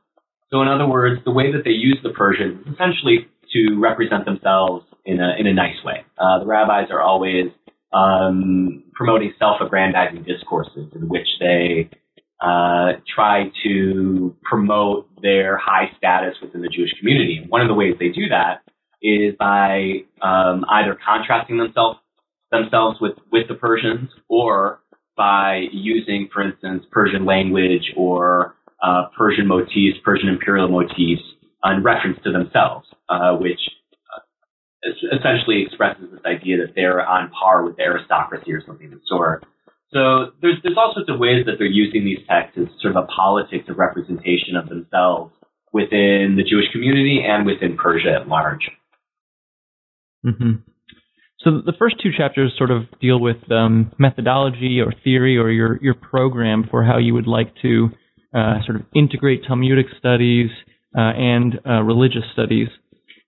So, 0.49 0.61
in 0.63 0.67
other 0.67 0.87
words, 0.87 1.21
the 1.25 1.31
way 1.31 1.51
that 1.51 1.63
they 1.63 1.71
use 1.71 1.99
the 2.01 2.09
Persians 2.09 2.65
is 2.65 2.73
essentially 2.73 3.27
to 3.53 3.79
represent 3.79 4.25
themselves 4.25 4.85
in 5.05 5.19
a 5.19 5.35
in 5.37 5.45
a 5.45 5.53
nice 5.53 5.77
way. 5.85 6.05
Uh, 6.17 6.39
the 6.39 6.45
rabbis 6.45 6.87
are 6.89 7.01
always 7.01 7.51
um, 7.93 8.83
promoting 8.93 9.33
self-aggrandizing 9.37 10.23
discourses 10.23 10.89
in 10.95 11.07
which 11.07 11.27
they 11.39 11.89
uh, 12.41 12.93
try 13.13 13.51
to 13.63 14.35
promote 14.43 15.07
their 15.21 15.57
high 15.57 15.91
status 15.97 16.35
within 16.41 16.61
the 16.61 16.69
Jewish 16.69 16.93
community. 16.99 17.39
And 17.41 17.49
one 17.49 17.61
of 17.61 17.67
the 17.67 17.73
ways 17.73 17.95
they 17.99 18.09
do 18.09 18.29
that 18.29 18.61
is 19.01 19.35
by 19.37 20.03
um, 20.21 20.65
either 20.69 20.97
contrasting 21.05 21.57
themselves 21.57 21.99
themselves 22.51 22.99
with, 23.01 23.13
with 23.31 23.47
the 23.49 23.55
Persians 23.55 24.09
or 24.29 24.79
by 25.17 25.63
using, 25.73 26.29
for 26.31 26.43
instance, 26.43 26.85
Persian 26.91 27.25
language 27.25 27.91
or 27.97 28.55
uh, 28.81 29.05
Persian 29.17 29.47
motifs, 29.47 29.97
Persian 30.05 30.29
imperial 30.29 30.67
motifs 30.67 31.23
in 31.63 31.83
reference 31.83 32.19
to 32.23 32.31
themselves, 32.31 32.87
uh, 33.09 33.35
which 33.35 33.59
essentially 35.11 35.63
expresses 35.65 36.05
this 36.11 36.21
idea 36.25 36.57
that 36.57 36.73
they're 36.75 37.05
on 37.05 37.31
par 37.31 37.65
with 37.65 37.75
the 37.77 37.83
aristocracy 37.83 38.53
or 38.53 38.61
something 38.65 38.87
of 38.87 38.99
the 38.99 39.05
sort. 39.07 39.45
So 39.91 40.31
there's 40.41 40.57
there's 40.63 40.77
all 40.77 40.93
sorts 40.93 41.09
of 41.09 41.19
ways 41.19 41.45
that 41.45 41.55
they're 41.57 41.67
using 41.67 42.03
these 42.03 42.19
texts 42.29 42.59
as 42.61 42.67
sort 42.81 42.95
of 42.95 43.03
a 43.03 43.07
politics 43.07 43.65
of 43.69 43.77
representation 43.77 44.55
of 44.55 44.69
themselves 44.69 45.33
within 45.73 46.35
the 46.37 46.43
Jewish 46.43 46.71
community 46.71 47.23
and 47.25 47.45
within 47.45 47.77
Persia 47.77 48.19
at 48.21 48.27
large. 48.27 48.69
Mm-hmm. 50.25 50.55
So 51.39 51.61
the 51.63 51.73
first 51.77 51.97
two 52.01 52.09
chapters 52.15 52.53
sort 52.57 52.71
of 52.71 52.83
deal 52.99 53.19
with 53.19 53.37
um, 53.51 53.91
methodology 53.99 54.79
or 54.83 54.91
theory 55.03 55.37
or 55.37 55.49
your 55.49 55.77
your 55.81 55.93
program 55.93 56.65
for 56.69 56.83
how 56.83 56.97
you 56.97 57.13
would 57.13 57.27
like 57.27 57.53
to 57.61 57.89
uh, 58.33 58.55
sort 58.65 58.77
of 58.77 58.85
integrate 58.95 59.43
Talmudic 59.47 59.85
studies 59.99 60.49
uh, 60.97 61.01
and 61.01 61.59
uh, 61.65 61.83
religious 61.83 62.23
studies. 62.33 62.69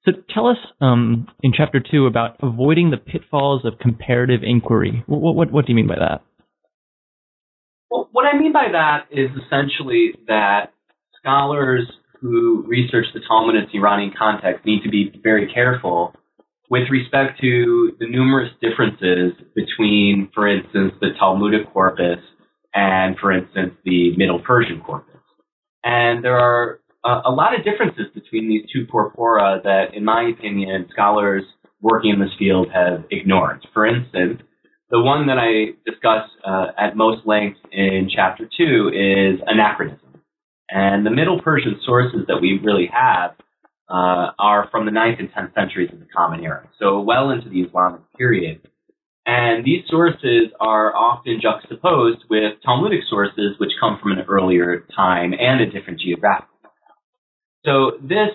So 0.05 0.13
tell 0.33 0.47
us 0.47 0.57
um, 0.81 1.27
in 1.43 1.53
chapter 1.55 1.79
two 1.79 2.07
about 2.07 2.37
avoiding 2.41 2.89
the 2.89 2.97
pitfalls 2.97 3.63
of 3.63 3.77
comparative 3.79 4.41
inquiry. 4.43 5.03
What, 5.05 5.35
what, 5.35 5.51
what 5.51 5.65
do 5.65 5.71
you 5.71 5.75
mean 5.75 5.87
by 5.87 5.99
that? 5.99 6.21
Well, 7.91 8.09
what 8.11 8.25
I 8.25 8.37
mean 8.37 8.53
by 8.53 8.67
that 8.71 9.07
is 9.11 9.29
essentially 9.45 10.13
that 10.27 10.73
scholars 11.19 11.85
who 12.21 12.63
research 12.67 13.05
the 13.13 13.19
Talmud 13.27 13.55
in 13.55 13.63
its 13.63 13.71
Iranian 13.73 14.13
context 14.17 14.65
need 14.65 14.83
to 14.83 14.89
be 14.89 15.11
very 15.23 15.51
careful 15.53 16.15
with 16.69 16.83
respect 16.91 17.39
to 17.41 17.93
the 17.99 18.07
numerous 18.07 18.51
differences 18.61 19.33
between, 19.55 20.29
for 20.33 20.47
instance, 20.47 20.93
the 21.01 21.09
Talmudic 21.19 21.71
corpus 21.73 22.19
and, 22.73 23.17
for 23.19 23.31
instance, 23.31 23.73
the 23.83 24.15
Middle 24.17 24.39
Persian 24.39 24.79
corpus. 24.81 25.15
And 25.83 26.23
there 26.23 26.37
are 26.37 26.79
uh, 27.03 27.21
a 27.25 27.31
lot 27.31 27.57
of 27.57 27.63
differences 27.63 28.05
between 28.13 28.47
these 28.47 28.63
two 28.71 28.85
corpora 28.85 29.61
that, 29.63 29.95
in 29.95 30.05
my 30.05 30.29
opinion, 30.29 30.87
scholars 30.91 31.43
working 31.81 32.11
in 32.11 32.19
this 32.19 32.29
field 32.37 32.67
have 32.73 33.05
ignored. 33.09 33.65
For 33.73 33.87
instance, 33.87 34.41
the 34.91 34.99
one 34.99 35.27
that 35.27 35.37
I 35.37 35.77
discuss 35.89 36.29
uh, 36.45 36.67
at 36.77 36.95
most 36.95 37.25
length 37.25 37.59
in 37.71 38.09
chapter 38.13 38.49
two 38.57 38.89
is 38.93 39.39
anachronism. 39.47 40.21
And 40.69 41.05
the 41.05 41.11
Middle 41.11 41.41
Persian 41.41 41.79
sources 41.83 42.21
that 42.27 42.39
we 42.41 42.59
really 42.63 42.89
have 42.93 43.31
uh, 43.89 44.31
are 44.37 44.67
from 44.71 44.85
the 44.85 44.91
9th 44.91 45.19
and 45.19 45.31
10th 45.31 45.53
centuries 45.55 45.89
of 45.91 45.99
the 45.99 46.07
Common 46.15 46.43
Era, 46.43 46.69
so 46.79 47.01
well 47.01 47.31
into 47.31 47.49
the 47.49 47.61
Islamic 47.61 48.01
period. 48.17 48.61
And 49.25 49.63
these 49.63 49.83
sources 49.89 50.49
are 50.59 50.95
often 50.95 51.39
juxtaposed 51.41 52.23
with 52.29 52.53
Talmudic 52.65 53.01
sources, 53.09 53.55
which 53.59 53.71
come 53.79 53.99
from 54.01 54.13
an 54.13 54.25
earlier 54.27 54.85
time 54.95 55.33
and 55.33 55.61
a 55.61 55.65
different 55.69 55.99
geographical 55.99 56.49
so 57.65 57.91
this 58.01 58.29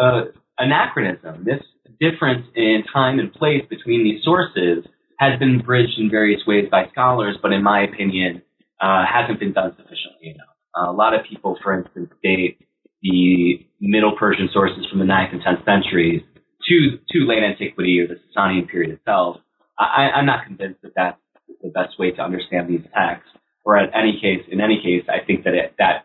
uh, 0.00 0.22
anachronism, 0.58 1.44
this 1.44 1.62
difference 2.00 2.46
in 2.56 2.82
time 2.92 3.18
and 3.18 3.32
place 3.32 3.62
between 3.68 4.04
these 4.04 4.22
sources 4.24 4.84
has 5.18 5.38
been 5.38 5.60
bridged 5.60 5.98
in 5.98 6.10
various 6.10 6.40
ways 6.46 6.66
by 6.70 6.84
scholars, 6.90 7.36
but 7.42 7.52
in 7.52 7.62
my 7.62 7.82
opinion, 7.82 8.42
uh, 8.80 9.04
hasn't 9.04 9.38
been 9.38 9.52
done 9.52 9.72
sufficiently 9.76 10.30
enough. 10.34 10.46
Uh, 10.74 10.90
a 10.90 10.94
lot 10.94 11.12
of 11.12 11.20
people, 11.28 11.58
for 11.62 11.78
instance, 11.78 12.10
date 12.22 12.58
the 13.02 13.66
Middle 13.80 14.16
Persian 14.18 14.48
sources 14.52 14.86
from 14.90 14.98
the 14.98 15.04
9th 15.04 15.32
and 15.32 15.42
10th 15.42 15.64
centuries 15.64 16.22
to, 16.68 16.98
to 17.10 17.26
late 17.26 17.42
antiquity 17.42 18.00
or 18.00 18.06
the 18.06 18.20
Sasanian 18.36 18.68
period 18.68 18.90
itself. 18.92 19.38
I, 19.78 20.10
I'm 20.14 20.26
not 20.26 20.46
convinced 20.46 20.82
that 20.82 20.92
that's 20.94 21.18
the 21.62 21.70
best 21.70 21.98
way 21.98 22.10
to 22.12 22.22
understand 22.22 22.68
these 22.68 22.84
texts. 22.94 23.30
Or 23.64 23.78
in 23.78 23.90
any 23.94 24.18
case, 24.20 24.46
in 24.50 24.60
any 24.60 24.80
case, 24.82 25.08
I 25.08 25.24
think 25.24 25.44
that 25.44 25.54
it, 25.54 25.74
that 25.78 26.04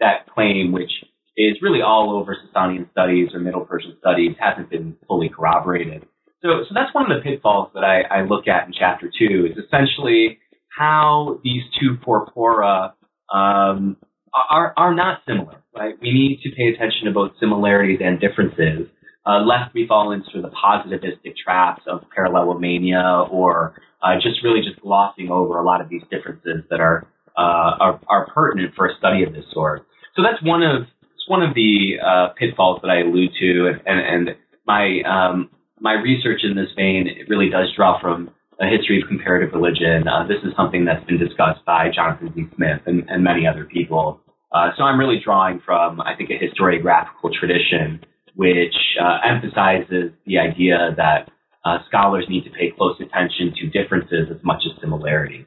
that 0.00 0.28
claim, 0.32 0.72
which 0.72 0.90
is 1.36 1.56
really 1.62 1.80
all 1.82 2.16
over 2.16 2.36
Sasanian 2.36 2.90
studies 2.90 3.30
or 3.32 3.40
Middle 3.40 3.64
Persian 3.64 3.96
studies, 3.98 4.36
hasn't 4.38 4.70
been 4.70 4.96
fully 5.06 5.28
corroborated. 5.28 6.06
So, 6.42 6.64
so 6.68 6.74
that's 6.74 6.92
one 6.94 7.10
of 7.10 7.16
the 7.16 7.22
pitfalls 7.22 7.70
that 7.74 7.84
I, 7.84 8.02
I 8.02 8.24
look 8.24 8.48
at 8.48 8.66
in 8.66 8.72
chapter 8.76 9.10
two 9.16 9.46
is 9.50 9.64
essentially 9.64 10.38
how 10.76 11.40
these 11.44 11.62
two 11.80 11.96
corpora 12.04 12.94
um, 13.32 13.96
are, 14.34 14.74
are 14.76 14.94
not 14.94 15.20
similar. 15.26 15.62
Right? 15.74 15.94
We 16.00 16.12
need 16.12 16.40
to 16.42 16.54
pay 16.54 16.68
attention 16.68 17.06
to 17.06 17.12
both 17.12 17.32
similarities 17.40 18.00
and 18.02 18.20
differences, 18.20 18.88
uh, 19.26 19.40
lest 19.40 19.72
we 19.74 19.86
fall 19.86 20.12
into 20.12 20.42
the 20.42 20.50
positivistic 20.50 21.34
traps 21.42 21.82
of 21.86 22.02
parallelomania 22.16 23.30
or 23.30 23.80
uh, 24.02 24.16
just 24.16 24.42
really 24.44 24.60
just 24.60 24.80
glossing 24.80 25.30
over 25.30 25.58
a 25.58 25.64
lot 25.64 25.80
of 25.80 25.88
these 25.88 26.02
differences 26.10 26.64
that 26.70 26.80
are, 26.80 27.06
uh, 27.38 27.76
are, 27.80 28.00
are 28.08 28.26
pertinent 28.34 28.74
for 28.74 28.86
a 28.86 28.94
study 28.98 29.22
of 29.22 29.32
this 29.32 29.44
sort. 29.52 29.86
So 30.14 30.22
that's 30.22 30.42
one 30.42 30.62
of 30.62 30.82
it's 31.14 31.28
one 31.28 31.42
of 31.42 31.54
the 31.54 31.94
uh, 32.04 32.34
pitfalls 32.36 32.80
that 32.82 32.88
I 32.88 33.00
allude 33.00 33.30
to, 33.40 33.68
and, 33.68 33.80
and, 33.86 34.28
and 34.28 34.36
my 34.66 35.02
um, 35.06 35.50
my 35.80 35.94
research 35.94 36.40
in 36.42 36.56
this 36.56 36.68
vein 36.76 37.08
really 37.28 37.48
does 37.48 37.68
draw 37.76 38.00
from 38.00 38.30
a 38.60 38.66
history 38.66 39.00
of 39.00 39.08
comparative 39.08 39.52
religion. 39.52 40.06
Uh, 40.06 40.26
this 40.26 40.38
is 40.44 40.52
something 40.56 40.84
that's 40.84 41.04
been 41.06 41.18
discussed 41.18 41.64
by 41.66 41.88
Jonathan 41.94 42.32
Z. 42.34 42.46
Smith 42.56 42.80
and, 42.86 43.04
and 43.08 43.24
many 43.24 43.46
other 43.46 43.64
people. 43.64 44.20
Uh, 44.52 44.70
so 44.76 44.84
I'm 44.84 44.98
really 44.98 45.20
drawing 45.24 45.60
from, 45.64 46.00
I 46.00 46.14
think, 46.16 46.30
a 46.30 46.38
historiographical 46.38 47.32
tradition 47.38 48.00
which 48.34 48.74
uh, 49.00 49.18
emphasizes 49.28 50.12
the 50.26 50.38
idea 50.38 50.94
that 50.96 51.30
uh, 51.64 51.78
scholars 51.88 52.26
need 52.28 52.44
to 52.44 52.50
pay 52.50 52.70
close 52.76 52.96
attention 53.00 53.54
to 53.60 53.68
differences 53.68 54.28
as 54.30 54.42
much 54.42 54.62
as 54.66 54.80
similarities. 54.80 55.46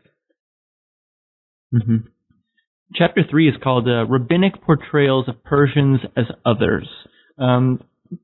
Mm-hmm. 1.74 2.08
Chapter 2.94 3.22
three 3.30 3.50
is 3.50 3.56
called 3.62 3.88
uh, 3.88 4.06
Rabbinic 4.06 4.62
Portrayals 4.64 5.28
of 5.28 5.44
Persians 5.44 6.00
as 6.16 6.26
Others. 6.46 6.88
Um, 7.38 7.82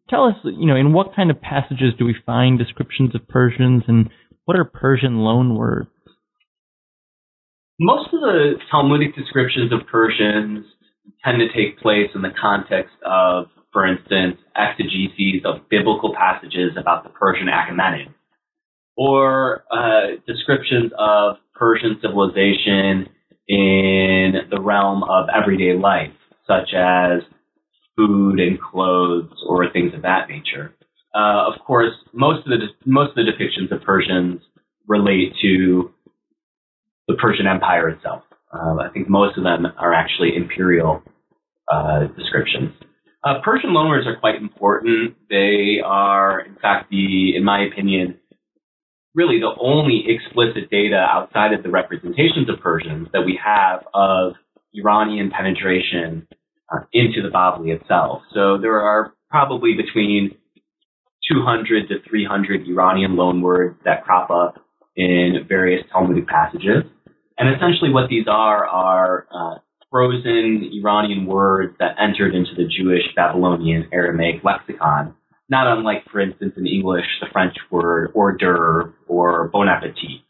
tell 0.09 0.25
us, 0.25 0.35
you 0.43 0.67
know, 0.67 0.75
in 0.75 0.93
what 0.93 1.15
kind 1.15 1.31
of 1.31 1.41
passages 1.41 1.93
do 1.97 2.05
we 2.05 2.15
find 2.25 2.57
descriptions 2.57 3.13
of 3.15 3.27
Persians, 3.27 3.83
and 3.87 4.09
what 4.45 4.57
are 4.57 4.65
Persian 4.65 5.17
loanwords? 5.17 5.87
Most 7.79 8.13
of 8.13 8.21
the 8.21 8.53
Talmudic 8.69 9.15
descriptions 9.15 9.71
of 9.73 9.87
Persians 9.91 10.65
tend 11.23 11.39
to 11.39 11.47
take 11.47 11.79
place 11.79 12.09
in 12.13 12.21
the 12.21 12.29
context 12.39 12.93
of, 13.05 13.45
for 13.73 13.87
instance, 13.87 14.37
exegeses 14.55 15.45
of 15.45 15.67
biblical 15.69 16.13
passages 16.15 16.71
about 16.79 17.03
the 17.03 17.09
Persian 17.09 17.47
Achaemenid, 17.47 18.13
or 18.95 19.63
uh, 19.71 20.17
descriptions 20.27 20.91
of 20.97 21.37
Persian 21.55 21.97
civilization 22.01 23.09
in 23.47 24.33
the 24.49 24.61
realm 24.61 25.03
of 25.03 25.27
everyday 25.33 25.77
life, 25.77 26.13
such 26.47 26.73
as 26.75 27.21
food 27.95 28.39
and 28.39 28.59
clothes 28.61 29.31
or 29.47 29.71
things 29.71 29.93
of 29.93 30.03
that 30.03 30.29
nature. 30.29 30.73
Uh, 31.13 31.51
of 31.53 31.59
course, 31.65 31.93
most 32.13 32.47
of 32.47 32.51
the 32.51 32.67
most 32.85 33.09
of 33.09 33.15
the 33.15 33.31
depictions 33.31 33.71
of 33.75 33.83
Persians 33.83 34.41
relate 34.87 35.33
to 35.41 35.93
the 37.07 37.15
Persian 37.15 37.47
Empire 37.47 37.89
itself. 37.89 38.23
Uh, 38.53 38.77
I 38.79 38.89
think 38.93 39.09
most 39.09 39.37
of 39.37 39.43
them 39.43 39.65
are 39.77 39.93
actually 39.93 40.35
imperial 40.35 41.01
uh, 41.71 42.07
descriptions. 42.17 42.73
Uh, 43.23 43.35
Persian 43.43 43.69
loanwords 43.71 44.07
are 44.07 44.19
quite 44.19 44.35
important. 44.35 45.15
They 45.29 45.77
are, 45.85 46.39
in 46.41 46.55
fact, 46.55 46.89
the, 46.89 47.35
in 47.35 47.43
my 47.43 47.63
opinion, 47.63 48.17
really 49.13 49.39
the 49.39 49.53
only 49.61 50.05
explicit 50.07 50.69
data 50.71 50.97
outside 50.97 51.53
of 51.53 51.63
the 51.63 51.69
representations 51.69 52.49
of 52.49 52.59
Persians 52.61 53.09
that 53.13 53.21
we 53.25 53.39
have 53.43 53.85
of 53.93 54.33
Iranian 54.73 55.29
penetration 55.29 56.27
uh, 56.73 56.79
into 56.93 57.21
the 57.21 57.29
Bavli 57.29 57.79
itself. 57.79 58.23
So 58.33 58.57
there 58.57 58.81
are 58.81 59.13
probably 59.29 59.75
between 59.75 60.31
200 61.29 61.87
to 61.89 61.95
300 62.07 62.67
Iranian 62.67 63.11
loanwords 63.11 63.75
that 63.85 64.03
crop 64.03 64.29
up 64.29 64.63
in 64.95 65.45
various 65.47 65.83
Talmudic 65.91 66.27
passages. 66.27 66.83
And 67.37 67.55
essentially 67.55 67.91
what 67.91 68.09
these 68.09 68.27
are 68.27 68.65
are 68.67 69.27
uh, 69.33 69.59
frozen 69.89 70.69
Iranian 70.73 71.25
words 71.25 71.75
that 71.79 71.95
entered 71.99 72.33
into 72.33 72.51
the 72.55 72.65
Jewish 72.65 73.03
Babylonian 73.15 73.89
Aramaic 73.91 74.43
lexicon, 74.43 75.15
not 75.49 75.67
unlike, 75.67 76.05
for 76.11 76.19
instance, 76.19 76.53
in 76.57 76.65
English, 76.65 77.05
the 77.19 77.27
French 77.31 77.55
word 77.69 78.11
hors 78.15 78.37
d'oeuvre 78.37 78.93
or 79.07 79.49
bon 79.49 79.67
appetit. 79.67 80.21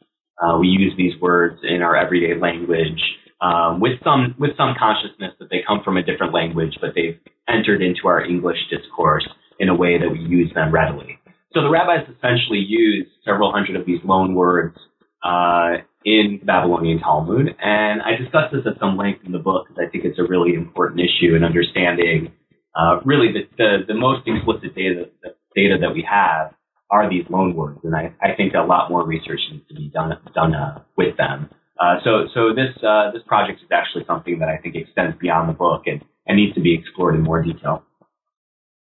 Uh, 0.41 0.57
we 0.57 0.67
use 0.67 0.93
these 0.98 1.13
words 1.21 1.60
in 1.63 1.81
our 1.81 1.95
everyday 1.95 2.39
language 2.39 3.00
um, 3.41 3.79
with 3.79 4.00
some 4.03 4.36
with 4.39 4.51
some 4.57 4.74
consciousness 4.77 5.33
that 5.39 5.50
they 5.50 5.62
come 5.65 5.81
from 5.83 5.98
a 5.98 6.03
different 6.03 6.33
language, 6.33 6.77
but 6.81 6.91
they've 6.95 7.19
entered 7.48 7.81
into 7.81 8.07
our 8.07 8.24
English 8.24 8.57
discourse 8.69 9.27
in 9.60 9.70
a 9.70 9.75
way 9.75 9.98
that 10.00 10.10
we 10.10 10.20
use 10.20 10.51
them 10.53 10.72
readily. 10.72 11.20
So 11.53 11.62
the 11.62 11.70
rabbis 11.70 12.08
essentially 12.08 12.60
use 12.60 13.08
several 13.25 13.51
hundred 13.51 13.75
of 13.75 13.86
these 13.86 14.00
loan 14.03 14.36
words 14.36 14.77
uh, 15.24 15.84
in 16.05 16.39
the 16.39 16.46
Babylonian 16.46 17.00
Talmud, 17.00 17.55
and 17.62 18.01
I 18.01 18.15
discuss 18.15 18.51
this 18.51 18.65
at 18.65 18.79
some 18.79 18.98
length 18.98 19.25
in 19.25 19.31
the 19.31 19.39
book 19.39 19.67
because 19.67 19.84
I 19.86 19.91
think 19.91 20.05
it's 20.05 20.17
a 20.17 20.24
really 20.24 20.53
important 20.53 21.01
issue 21.01 21.36
in 21.36 21.43
understanding 21.43 22.31
uh, 22.75 23.01
really 23.03 23.27
the, 23.34 23.41
the, 23.58 23.77
the 23.88 23.93
most 23.93 24.27
explicit 24.27 24.74
data 24.75 25.12
data 25.55 25.77
that 25.81 25.93
we 25.93 26.08
have 26.10 26.53
are 26.89 27.10
these 27.10 27.25
loan 27.29 27.55
words, 27.55 27.79
and 27.84 27.96
I, 27.96 28.13
I 28.22 28.36
think 28.36 28.53
a 28.53 28.65
lot 28.65 28.89
more 28.89 29.05
research 29.05 29.39
needs 29.51 29.67
to 29.70 29.75
be 29.75 29.89
done 29.93 30.12
done 30.34 30.55
uh, 30.55 30.81
with 30.98 31.17
them. 31.17 31.50
Uh, 31.79 31.96
so 32.03 32.27
so 32.34 32.50
this 32.53 32.75
uh, 32.84 33.12
this 33.12 33.24
project 33.27 33.60
is 33.62 33.70
actually 33.72 34.05
something 34.05 34.39
that 34.39 34.50
I 34.50 34.58
think 34.58 34.75
extends 34.75 35.17
beyond 35.20 35.50
the 35.50 35.53
book 35.53 35.84
and, 35.86 36.03
and 36.27 36.38
needs 36.38 36.55
to 36.55 36.62
be 36.62 36.75
explored 36.75 37.15
in 37.15 37.24
more 37.24 37.41
detail. 37.41 37.84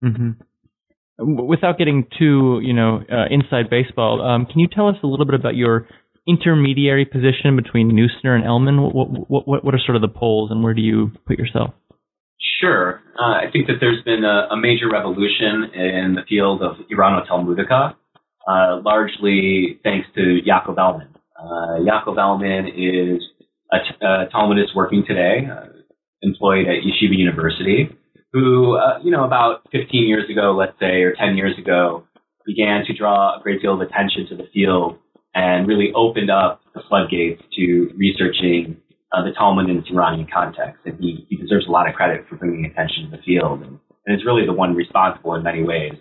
Mm-hmm. 0.04 0.32
Without 1.18 1.78
getting 1.78 2.08
too 2.20 2.60
you 2.64 2.74
know 2.74 3.02
uh, 3.12 3.26
inside 3.30 3.70
baseball, 3.70 4.22
um, 4.22 4.46
can 4.46 4.60
you 4.60 4.68
tell 4.68 4.88
us 4.88 4.96
a 5.04 5.08
little 5.08 5.26
bit 5.26 5.36
about 5.36 5.56
your 5.56 5.88
intermediary 6.28 7.06
position 7.06 7.56
between 7.56 7.92
Neusner 7.92 8.36
and 8.36 8.44
Elman? 8.44 8.82
What, 8.82 9.30
what, 9.30 9.48
what, 9.48 9.66
what 9.66 9.76
are 9.76 9.80
sort 9.86 9.96
of 9.96 10.02
the 10.02 10.08
poles, 10.10 10.52
and 10.52 10.64
where 10.64 10.74
do 10.74 10.82
you 10.82 11.12
put 11.28 11.38
yourself? 11.38 11.72
Sure. 12.60 13.02
Uh, 13.20 13.24
I 13.24 13.46
think 13.52 13.68
that 13.68 13.76
there's 13.80 14.04
been 14.04 14.24
a, 14.24 14.54
a, 14.54 14.58
major 14.58 14.90
revolution 14.92 15.72
in 15.74 16.16
the 16.16 16.22
field 16.28 16.62
of 16.62 16.78
Irano-Talmudica, 16.92 17.96
uh, 18.48 18.82
largely 18.84 19.80
thanks 19.84 20.08
to 20.16 20.40
Yaakov 20.48 20.78
Elman. 20.78 21.10
Uh, 21.38 21.80
Yaakov 21.80 22.18
Elman 22.18 22.68
is 22.68 23.22
a, 23.72 23.78
t- 23.80 24.06
a 24.06 24.30
Talmudist 24.32 24.75
working 24.75 25.04
today, 25.08 25.48
uh, 25.51 25.68
employed 26.22 26.66
at 26.68 26.84
Yeshiva 26.84 27.18
University, 27.18 27.90
who, 28.36 28.76
uh, 28.76 29.00
you 29.02 29.12
know, 29.12 29.24
about 29.24 29.62
15 29.72 30.10
years 30.10 30.30
ago, 30.30 30.52
let's 30.52 30.78
say, 30.78 31.04
or 31.04 31.14
10 31.14 31.38
years 31.38 31.58
ago, 31.58 32.04
began 32.46 32.84
to 32.86 32.94
draw 32.94 33.40
a 33.40 33.42
great 33.42 33.62
deal 33.62 33.74
of 33.74 33.80
attention 33.80 34.28
to 34.28 34.36
the 34.36 34.44
field 34.54 34.98
and 35.34 35.70
really 35.70 35.94
opened 35.96 36.30
up 36.30 36.60
the 36.74 36.82
floodgates 36.90 37.42
to 37.56 37.90
researching 37.96 38.76
uh, 39.14 39.24
the 39.24 39.32
Talmud 39.32 39.70
in 39.70 39.78
its 39.78 39.88
Iranian 39.90 40.28
context. 40.28 40.82
And 40.84 41.00
he, 41.00 41.26
he 41.30 41.38
deserves 41.38 41.66
a 41.66 41.72
lot 41.72 41.88
of 41.88 41.96
credit 41.96 42.26
for 42.28 42.36
bringing 42.36 42.66
attention 42.66 43.10
to 43.10 43.16
the 43.16 43.24
field. 43.24 43.62
And, 43.62 43.80
and 44.06 44.20
is 44.20 44.26
really 44.26 44.46
the 44.46 44.54
one 44.54 44.76
responsible 44.76 45.34
in 45.36 45.42
many 45.42 45.64
ways 45.64 45.96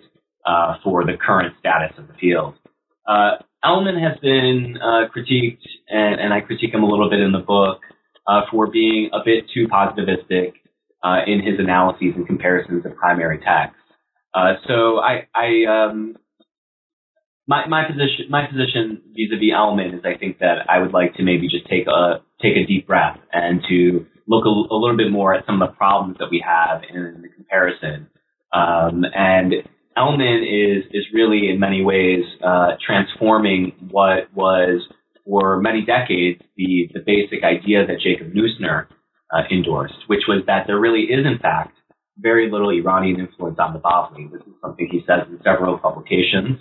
uh, 0.45 0.75
for 0.83 1.05
the 1.05 1.13
current 1.15 1.55
status 1.61 1.97
of 1.97 2.09
the 2.09 2.15
field. 2.15 2.55
Uh, 3.07 3.39
Elman 3.63 3.97
has 3.97 4.19
been 4.19 4.77
uh, 4.83 5.07
critiqued, 5.07 5.63
and, 5.87 6.19
and, 6.19 6.33
I 6.33 6.41
critique 6.41 6.73
him 6.73 6.83
a 6.83 6.87
little 6.87 7.09
bit 7.09 7.19
in 7.19 7.31
the 7.31 7.39
book, 7.39 7.79
uh, 8.27 8.41
for 8.51 8.67
being 8.67 9.09
a 9.13 9.19
bit 9.23 9.45
too 9.53 9.67
positivistic 9.67 10.53
uh, 11.05 11.21
in 11.27 11.39
his 11.39 11.59
analyses 11.59 12.13
and 12.15 12.25
comparisons 12.25 12.85
of 12.85 12.95
primary 12.95 13.37
texts. 13.37 13.79
Uh, 14.33 14.53
so 14.67 14.99
I, 14.99 15.27
I 15.35 15.65
um, 15.69 16.15
my, 17.47 17.67
my 17.67 17.83
position 17.85 18.25
my 18.29 18.47
position 18.47 19.01
vis-a-vis 19.15 19.53
Elman 19.55 19.93
is 19.93 20.01
I 20.03 20.17
think 20.17 20.39
that 20.39 20.67
I 20.67 20.79
would 20.79 20.93
like 20.93 21.13
to 21.15 21.23
maybe 21.23 21.47
just 21.47 21.67
take 21.69 21.85
a 21.87 22.21
take 22.41 22.57
a 22.57 22.65
deep 22.65 22.87
breath 22.87 23.19
and 23.31 23.61
to 23.69 24.05
look 24.27 24.45
a, 24.45 24.49
a 24.49 24.75
little 24.75 24.97
bit 24.97 25.11
more 25.11 25.35
at 25.35 25.45
some 25.45 25.61
of 25.61 25.69
the 25.69 25.75
problems 25.75 26.17
that 26.19 26.29
we 26.31 26.43
have 26.43 26.81
in 26.89 27.21
the 27.21 27.29
comparison. 27.29 28.07
Um, 28.51 29.05
and 29.13 29.53
Elman 29.95 30.43
is 30.43 30.83
is 30.91 31.05
really 31.13 31.49
in 31.49 31.59
many 31.59 31.83
ways 31.83 32.25
uh, 32.43 32.71
transforming 32.83 33.73
what 33.91 34.33
was 34.33 34.81
for 35.23 35.61
many 35.61 35.85
decades 35.85 36.41
the 36.57 36.89
the 36.93 37.01
basic 37.05 37.43
idea 37.43 37.85
that 37.85 37.99
Jacob 38.01 38.33
Neusner 38.33 38.87
uh, 39.33 39.41
endorsed, 39.51 40.07
which 40.07 40.23
was 40.27 40.43
that 40.47 40.65
there 40.67 40.79
really 40.79 41.03
is 41.03 41.25
in 41.25 41.39
fact 41.39 41.75
very 42.17 42.49
little 42.49 42.69
Iranian 42.69 43.19
influence 43.19 43.57
on 43.59 43.73
the 43.73 43.79
Bavli. 43.79 44.31
This 44.31 44.41
is 44.41 44.53
something 44.61 44.87
he 44.89 45.01
says 45.05 45.27
in 45.29 45.39
several 45.43 45.77
publications 45.77 46.59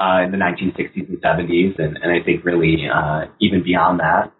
uh, 0.00 0.22
in 0.24 0.30
the 0.30 0.38
1960s 0.38 1.08
and 1.08 1.22
70s, 1.22 1.78
and, 1.78 1.96
and 2.02 2.12
I 2.12 2.24
think 2.24 2.44
really 2.44 2.88
uh, 2.92 3.26
even 3.40 3.62
beyond 3.62 4.00
that. 4.00 4.32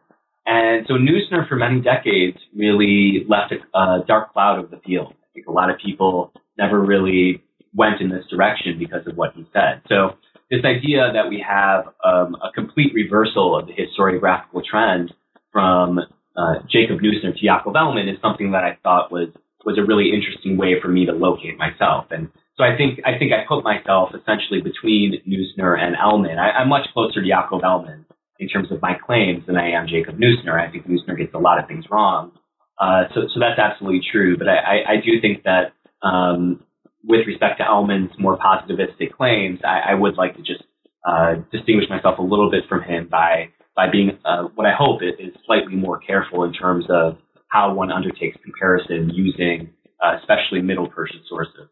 And 0.46 0.87
so 0.88 0.94
Neusner, 0.94 1.48
for 1.48 1.56
many 1.56 1.80
decades, 1.80 2.38
really 2.56 3.24
left 3.28 3.52
a, 3.52 3.78
a 3.78 4.04
dark 4.06 4.33
cloud 4.33 4.59
over 4.59 4.68
the 4.68 4.80
field. 4.85 5.12
I 5.12 5.28
think 5.35 5.46
a 5.46 5.52
lot 5.52 5.70
of 5.70 5.76
people 5.78 6.33
never 6.59 6.80
really 6.80 7.42
went 7.74 8.00
in 8.00 8.09
this 8.09 8.24
direction 8.30 8.78
because 8.78 9.06
of 9.06 9.16
what 9.16 9.33
he 9.35 9.46
said. 9.52 9.83
So 9.88 10.16
this 10.50 10.64
idea 10.64 11.11
that 11.12 11.28
we 11.28 11.44
have 11.46 11.87
um, 12.04 12.37
a 12.42 12.50
complete 12.52 12.92
reversal 12.94 13.56
of 13.56 13.68
the 13.68 13.74
historiographical 13.74 14.64
trend 14.64 15.14
from 15.52 16.00
uh, 16.40 16.55
Jacob 16.70 17.00
Neusner 17.00 17.37
to 17.37 17.44
Yaakov 17.44 17.76
Elman 17.76 18.09
is 18.09 18.16
something 18.22 18.53
that 18.53 18.64
I 18.64 18.79
thought 18.83 19.12
was 19.12 19.29
was 19.64 19.76
a 19.76 19.85
really 19.85 20.09
interesting 20.09 20.57
way 20.57 20.81
for 20.81 20.88
me 20.88 21.05
to 21.05 21.12
locate 21.12 21.59
myself. 21.59 22.07
And 22.11 22.31
so 22.57 22.64
I 22.64 22.76
think 22.76 23.00
I 23.05 23.18
think 23.18 23.33
I 23.33 23.44
put 23.46 23.62
myself 23.62 24.11
essentially 24.16 24.61
between 24.64 25.20
Neusner 25.29 25.79
and 25.79 25.96
Elman. 25.96 26.38
I, 26.38 26.62
am 26.62 26.68
much 26.68 26.88
closer 26.94 27.20
to 27.20 27.29
Yaakov 27.29 27.62
Elman 27.62 28.07
in 28.38 28.48
terms 28.48 28.72
of 28.72 28.81
my 28.81 28.94
claims 28.94 29.44
than 29.46 29.57
I 29.57 29.72
am 29.72 29.87
Jacob 29.87 30.16
Neusner. 30.16 30.57
I 30.57 30.70
think 30.70 30.88
Neusner 30.88 31.16
gets 31.16 31.35
a 31.35 31.38
lot 31.38 31.61
of 31.61 31.68
things 31.68 31.85
wrong. 31.90 32.33
Uh, 32.81 33.05
so, 33.14 33.29
so 33.29 33.37
that's 33.38 33.61
absolutely 33.61 34.00
true. 34.11 34.38
But 34.38 34.48
I, 34.48 34.57
I, 34.57 34.76
I 34.92 34.96
do 35.05 35.20
think 35.20 35.44
that 35.44 35.76
um, 36.00 36.64
with 37.05 37.26
respect 37.26 37.59
to 37.59 37.66
Elman's 37.66 38.11
more 38.18 38.38
positivistic 38.38 39.12
claims, 39.12 39.61
I, 39.62 39.92
I 39.92 39.94
would 39.94 40.16
like 40.16 40.37
to 40.37 40.42
just 40.42 40.64
uh, 41.07 41.35
distinguish 41.53 41.90
myself 41.90 42.18
a 42.18 42.22
little 42.22 42.50
bit 42.50 42.64
from 42.68 42.83
him 42.83 43.09
by 43.11 43.50
by 43.76 43.90
being 43.90 44.18
uh, 44.24 44.44
what 44.54 44.66
I 44.66 44.74
hope 44.76 45.02
is, 45.02 45.14
is 45.18 45.35
slightly 45.46 45.74
more 45.74 45.98
careful 45.98 46.44
in 46.44 46.52
terms 46.52 46.85
of 46.88 47.16
how 47.48 47.74
one 47.74 47.90
undertakes 47.90 48.37
comparison 48.42 49.11
using 49.12 49.70
uh, 50.02 50.16
especially 50.18 50.62
Middle 50.62 50.88
Persian 50.88 51.20
sources. 51.28 51.68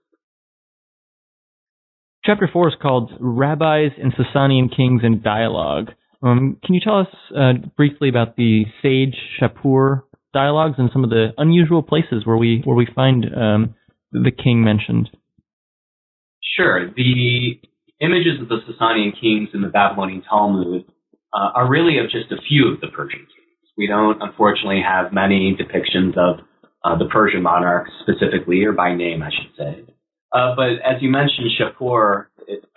Chapter 2.24 2.48
4 2.52 2.68
is 2.68 2.74
called 2.80 3.12
Rabbis 3.20 3.92
and 4.00 4.12
Sasanian 4.12 4.74
Kings 4.74 5.02
in 5.02 5.22
Dialogue. 5.22 5.92
Um, 6.22 6.58
can 6.64 6.74
you 6.74 6.80
tell 6.82 7.00
us 7.00 7.06
uh, 7.34 7.52
briefly 7.76 8.08
about 8.08 8.37
the 8.37 8.64
Sage 8.82 9.16
Shapur 9.40 10.02
dialogues 10.34 10.74
and 10.78 10.90
some 10.92 11.04
of 11.04 11.11
the 11.11 11.28
unusual 11.38 11.82
places 11.82 12.26
where 12.26 12.37
we 12.37 12.61
where 12.64 12.76
we 12.76 12.87
find 12.94 13.24
um, 13.34 13.74
the 14.12 14.32
king 14.32 14.62
mentioned? 14.62 15.08
Sure. 16.56 16.90
The 16.90 17.61
images 18.00 18.40
of 18.42 18.48
the 18.48 18.58
Sasanian 18.68 19.12
kings 19.18 19.50
in 19.54 19.62
the 19.62 19.68
Babylonian 19.68 20.22
Talmud 20.28 20.84
uh, 21.32 21.50
are 21.54 21.68
really 21.68 21.98
of 21.98 22.10
just 22.10 22.32
a 22.32 22.40
few 22.48 22.72
of 22.72 22.80
the 22.80 22.88
Persian 22.88 23.20
kings. 23.20 23.68
We 23.76 23.86
don't, 23.86 24.20
unfortunately, 24.20 24.82
have 24.86 25.12
many 25.12 25.56
depictions 25.56 26.16
of 26.16 26.40
uh, 26.84 26.96
the 26.98 27.06
Persian 27.06 27.42
monarchs 27.42 27.90
specifically, 28.02 28.64
or 28.64 28.72
by 28.72 28.94
name, 28.94 29.22
I 29.22 29.30
should 29.30 29.56
say. 29.56 29.84
Uh, 30.32 30.54
but 30.56 30.80
as 30.84 31.00
you 31.00 31.10
mentioned, 31.10 31.50
Shapur, 31.58 32.26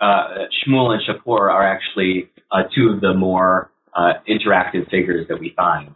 uh, 0.00 0.28
Shmuel 0.66 0.94
and 0.94 1.02
Shapur 1.02 1.50
are 1.50 1.66
actually 1.66 2.30
uh, 2.50 2.62
two 2.74 2.88
of 2.88 3.00
the 3.00 3.14
more 3.14 3.70
uh, 3.94 4.14
interactive 4.28 4.90
figures 4.90 5.26
that 5.28 5.38
we 5.38 5.52
find, 5.56 5.94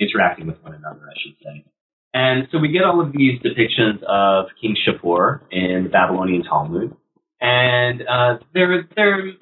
interacting 0.00 0.46
with 0.46 0.60
one 0.62 0.74
another, 0.74 1.02
I 1.08 1.14
should 1.22 1.36
say. 1.42 1.64
And 2.12 2.48
so 2.50 2.58
we 2.58 2.68
get 2.68 2.82
all 2.82 3.00
of 3.00 3.12
these 3.12 3.40
depictions 3.42 4.02
of 4.04 4.46
King 4.60 4.74
Shapur 4.86 5.40
in 5.50 5.84
the 5.84 5.90
Babylonian 5.90 6.44
Talmud, 6.44 6.96
and 7.40 8.02
uh, 8.02 8.38
they're 8.54 8.88
they're 8.96 9.32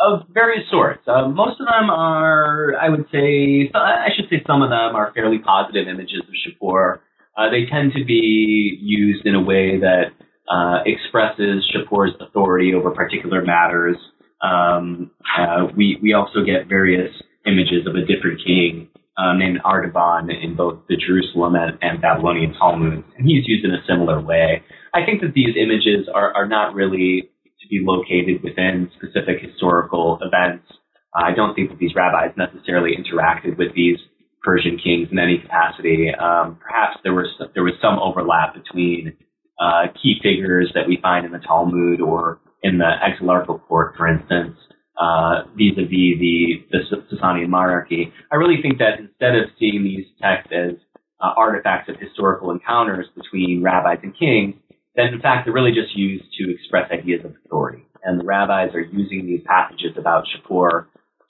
of 0.00 0.26
various 0.32 0.68
sorts. 0.70 1.02
Uh, 1.06 1.28
most 1.28 1.60
of 1.60 1.66
them 1.66 1.90
are, 1.90 2.74
I 2.80 2.88
would 2.88 3.06
say, 3.12 3.70
I 3.74 4.08
should 4.14 4.28
say, 4.28 4.42
some 4.46 4.62
of 4.62 4.70
them 4.70 4.94
are 4.96 5.12
fairly 5.14 5.38
positive 5.38 5.88
images 5.88 6.20
of 6.20 6.34
Shapur. 6.34 7.00
Uh, 7.36 7.50
they 7.50 7.64
tend 7.70 7.92
to 7.96 8.04
be 8.04 8.78
used 8.80 9.24
in 9.24 9.34
a 9.34 9.40
way 9.42 9.78
that 9.80 10.12
uh, 10.50 10.82
expresses 10.84 11.64
Shapur's 11.72 12.12
authority 12.20 12.74
over 12.74 12.90
particular 12.90 13.42
matters. 13.42 13.96
Um, 14.42 15.10
uh, 15.38 15.66
we 15.76 15.98
we 16.02 16.12
also 16.14 16.44
get 16.44 16.68
various 16.68 17.12
images 17.46 17.86
of 17.86 17.94
a 17.94 18.00
different 18.00 18.40
king 18.44 18.88
uh, 19.16 19.34
named 19.34 19.60
Artaban 19.64 20.28
in 20.30 20.56
both 20.56 20.80
the 20.88 20.96
Jerusalem 20.96 21.54
and, 21.54 21.78
and 21.82 22.00
Babylonian 22.00 22.54
Talmuds, 22.54 23.04
and 23.16 23.26
he's 23.26 23.46
used 23.46 23.64
in 23.64 23.70
a 23.70 23.82
similar 23.86 24.20
way. 24.20 24.62
I 24.94 25.04
think 25.04 25.20
that 25.20 25.34
these 25.34 25.54
images 25.56 26.08
are, 26.12 26.34
are 26.34 26.48
not 26.48 26.74
really 26.74 27.29
to 27.60 27.68
be 27.68 27.80
located 27.82 28.42
within 28.42 28.90
specific 28.96 29.40
historical 29.42 30.18
events. 30.22 30.66
I 31.14 31.32
don't 31.34 31.54
think 31.54 31.70
that 31.70 31.78
these 31.78 31.94
rabbis 31.94 32.36
necessarily 32.36 32.92
interacted 32.96 33.58
with 33.58 33.74
these 33.74 33.98
Persian 34.42 34.78
kings 34.78 35.08
in 35.10 35.18
any 35.18 35.38
capacity. 35.38 36.08
Um, 36.14 36.58
perhaps 36.60 36.98
there 37.02 37.12
was 37.12 37.28
there 37.54 37.62
was 37.62 37.74
some 37.82 37.98
overlap 37.98 38.54
between 38.54 39.16
uh, 39.60 39.92
key 40.00 40.16
figures 40.22 40.70
that 40.74 40.88
we 40.88 40.98
find 41.02 41.26
in 41.26 41.32
the 41.32 41.38
Talmud 41.38 42.00
or 42.00 42.40
in 42.62 42.78
the 42.78 42.90
Exilarchal 43.04 43.60
Court, 43.66 43.94
for 43.96 44.08
instance, 44.08 44.56
uh, 44.98 45.44
vis-a-vis 45.56 46.18
the, 46.20 46.64
the 46.70 46.78
Sasanian 47.12 47.48
monarchy. 47.48 48.12
I 48.32 48.36
really 48.36 48.60
think 48.62 48.78
that 48.78 48.98
instead 48.98 49.34
of 49.36 49.50
seeing 49.58 49.82
these 49.82 50.06
texts 50.20 50.52
as 50.52 50.76
uh, 51.20 51.32
artifacts 51.36 51.88
of 51.88 51.96
historical 52.00 52.50
encounters 52.50 53.06
between 53.14 53.62
rabbis 53.62 53.98
and 54.02 54.16
kings, 54.18 54.54
then 54.96 55.14
in 55.14 55.20
fact 55.20 55.44
they're 55.44 55.54
really 55.54 55.72
just 55.72 55.96
used 55.96 56.24
to 56.38 56.52
express 56.54 56.90
ideas 56.90 57.24
of 57.24 57.34
authority. 57.44 57.84
And 58.02 58.20
the 58.20 58.24
rabbis 58.24 58.74
are 58.74 58.80
using 58.80 59.26
these 59.26 59.42
passages 59.44 59.92
about 59.98 60.24
Shapur 60.24 60.86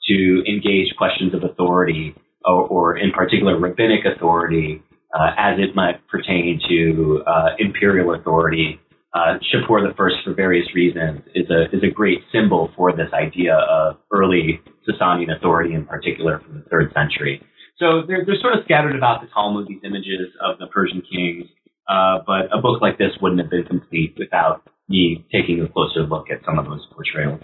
to 0.07 0.43
engage 0.47 0.95
questions 0.97 1.33
of 1.33 1.43
authority, 1.43 2.15
or, 2.45 2.67
or 2.67 2.97
in 2.97 3.11
particular 3.11 3.59
rabbinic 3.59 4.05
authority, 4.05 4.81
uh, 5.13 5.31
as 5.37 5.59
it 5.59 5.75
might 5.75 6.05
pertain 6.07 6.59
to 6.69 7.23
uh, 7.27 7.49
imperial 7.59 8.15
authority 8.15 8.79
uh, 9.13 9.35
Shapur 9.51 9.87
the 9.87 9.93
First, 9.95 10.17
for 10.23 10.33
various 10.33 10.73
reasons, 10.73 11.21
is 11.35 11.49
a 11.49 11.65
is 11.75 11.83
a 11.83 11.91
great 11.91 12.19
symbol 12.31 12.71
for 12.77 12.95
this 12.95 13.11
idea 13.13 13.55
of 13.55 13.97
early 14.11 14.61
Sasanian 14.87 15.35
authority, 15.35 15.73
in 15.73 15.85
particular 15.85 16.39
from 16.39 16.59
the 16.59 16.69
third 16.69 16.93
century. 16.93 17.43
So 17.77 18.03
they're 18.07 18.23
they're 18.25 18.39
sort 18.39 18.55
of 18.57 18.63
scattered 18.63 18.95
about 18.95 19.21
the 19.21 19.27
Talmud, 19.33 19.67
these 19.67 19.83
images 19.83 20.31
of 20.39 20.59
the 20.59 20.67
Persian 20.67 21.01
kings. 21.01 21.45
Uh, 21.91 22.19
but 22.25 22.57
a 22.57 22.61
book 22.61 22.81
like 22.81 22.97
this 22.97 23.11
wouldn't 23.21 23.41
have 23.41 23.49
been 23.49 23.65
complete 23.65 24.15
without 24.17 24.61
me 24.87 25.25
taking 25.29 25.59
a 25.61 25.67
closer 25.67 26.03
look 26.03 26.27
at 26.31 26.39
some 26.45 26.57
of 26.57 26.65
those 26.65 26.87
portrayals. 26.93 27.41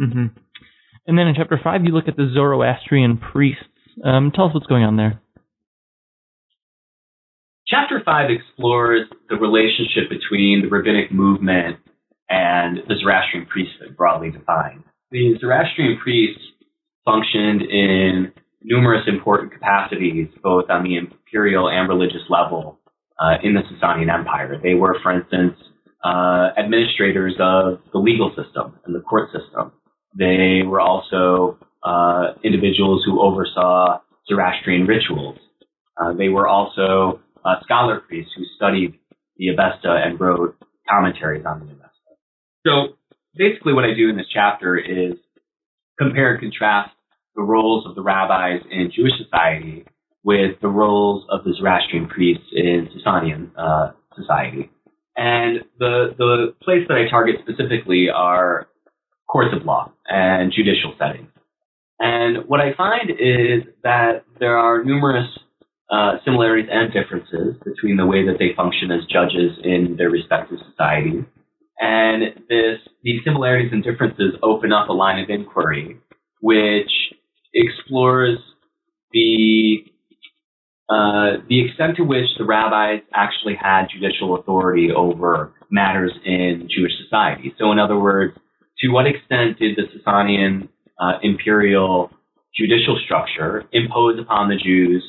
Mm-hmm. 0.00 0.26
And 1.06 1.18
then 1.18 1.26
in 1.28 1.34
chapter 1.36 1.60
five, 1.62 1.84
you 1.84 1.92
look 1.92 2.08
at 2.08 2.16
the 2.16 2.30
Zoroastrian 2.32 3.18
priests. 3.18 3.62
Um, 4.02 4.32
tell 4.34 4.46
us 4.46 4.54
what's 4.54 4.66
going 4.66 4.84
on 4.84 4.96
there. 4.96 5.20
Chapter 7.68 8.00
5 8.04 8.30
explores 8.30 9.08
the 9.28 9.34
relationship 9.34 10.08
between 10.08 10.62
the 10.62 10.68
rabbinic 10.68 11.10
movement 11.10 11.78
and 12.30 12.78
the 12.86 12.94
Zoroastrian 13.00 13.46
priesthood, 13.46 13.96
broadly 13.96 14.30
defined. 14.30 14.84
The 15.10 15.34
Zoroastrian 15.40 15.98
priests 16.00 16.42
functioned 17.04 17.62
in 17.62 18.32
numerous 18.62 19.02
important 19.08 19.52
capacities, 19.52 20.28
both 20.44 20.70
on 20.70 20.84
the 20.84 20.96
imperial 20.96 21.68
and 21.68 21.88
religious 21.88 22.22
level, 22.30 22.78
uh, 23.20 23.36
in 23.42 23.54
the 23.54 23.60
Sasanian 23.62 24.12
Empire. 24.12 24.58
They 24.62 24.74
were, 24.74 24.96
for 25.02 25.12
instance, 25.12 25.54
uh, 26.04 26.50
administrators 26.58 27.34
of 27.40 27.80
the 27.92 27.98
legal 27.98 28.30
system 28.30 28.78
and 28.84 28.94
the 28.94 29.00
court 29.00 29.30
system. 29.32 29.72
They 30.18 30.62
were 30.66 30.80
also 30.80 31.58
uh, 31.82 32.34
individuals 32.42 33.02
who 33.04 33.20
oversaw 33.20 34.00
Zoroastrian 34.28 34.86
rituals. 34.86 35.38
Uh, 36.00 36.12
they 36.12 36.28
were 36.28 36.46
also 36.46 37.20
uh, 37.44 37.56
scholar 37.62 38.00
priests 38.00 38.32
who 38.36 38.44
studied 38.56 38.98
the 39.36 39.48
Avesta 39.48 40.02
and 40.04 40.20
wrote 40.20 40.56
commentaries 40.88 41.44
on 41.46 41.60
the 41.60 41.66
Avesta. 41.66 41.86
So 42.66 42.96
basically, 43.34 43.72
what 43.72 43.84
I 43.84 43.94
do 43.94 44.08
in 44.08 44.16
this 44.16 44.26
chapter 44.32 44.76
is 44.76 45.14
compare 45.98 46.32
and 46.32 46.40
contrast 46.40 46.90
the 47.34 47.42
roles 47.42 47.86
of 47.86 47.94
the 47.94 48.02
rabbis 48.02 48.60
in 48.70 48.90
Jewish 48.94 49.12
society 49.22 49.84
with 50.26 50.60
the 50.60 50.68
roles 50.68 51.24
of 51.30 51.44
the 51.44 51.54
Zoroastrian 51.54 52.08
priests 52.08 52.46
in 52.52 52.88
Sasanian 52.90 53.52
uh, 53.56 53.92
society. 54.16 54.68
And 55.16 55.60
the 55.78 56.14
the 56.18 56.54
place 56.62 56.82
that 56.88 56.98
I 56.98 57.08
target 57.08 57.36
specifically 57.42 58.08
are 58.14 58.66
courts 59.28 59.54
of 59.54 59.64
law 59.64 59.92
and 60.08 60.52
judicial 60.52 60.94
settings. 60.98 61.30
And 62.00 62.48
what 62.48 62.60
I 62.60 62.74
find 62.76 63.10
is 63.10 63.62
that 63.84 64.24
there 64.40 64.58
are 64.58 64.84
numerous 64.84 65.30
uh, 65.90 66.18
similarities 66.24 66.68
and 66.70 66.92
differences 66.92 67.54
between 67.64 67.96
the 67.96 68.04
way 68.04 68.26
that 68.26 68.36
they 68.38 68.52
function 68.54 68.90
as 68.90 69.06
judges 69.06 69.56
in 69.62 69.94
their 69.96 70.10
respective 70.10 70.58
societies. 70.70 71.24
And 71.78 72.22
this, 72.48 72.80
these 73.02 73.20
similarities 73.24 73.70
and 73.72 73.84
differences 73.84 74.34
open 74.42 74.72
up 74.72 74.88
a 74.88 74.92
line 74.92 75.22
of 75.22 75.30
inquiry 75.30 76.00
which 76.40 76.90
explores 77.54 78.38
the 79.12 79.84
uh, 80.88 81.42
the 81.48 81.64
extent 81.66 81.96
to 81.96 82.04
which 82.04 82.26
the 82.38 82.44
rabbis 82.44 83.00
actually 83.12 83.56
had 83.60 83.86
judicial 83.92 84.38
authority 84.38 84.90
over 84.94 85.52
matters 85.70 86.12
in 86.24 86.68
Jewish 86.74 86.92
society. 87.02 87.54
So, 87.58 87.72
in 87.72 87.78
other 87.78 87.98
words, 87.98 88.36
to 88.78 88.88
what 88.88 89.06
extent 89.06 89.58
did 89.58 89.76
the 89.76 89.82
Sasanian 89.98 90.68
uh, 91.00 91.18
imperial 91.22 92.10
judicial 92.54 92.98
structure 93.04 93.64
impose 93.72 94.18
upon 94.20 94.48
the 94.48 94.56
Jews 94.56 95.02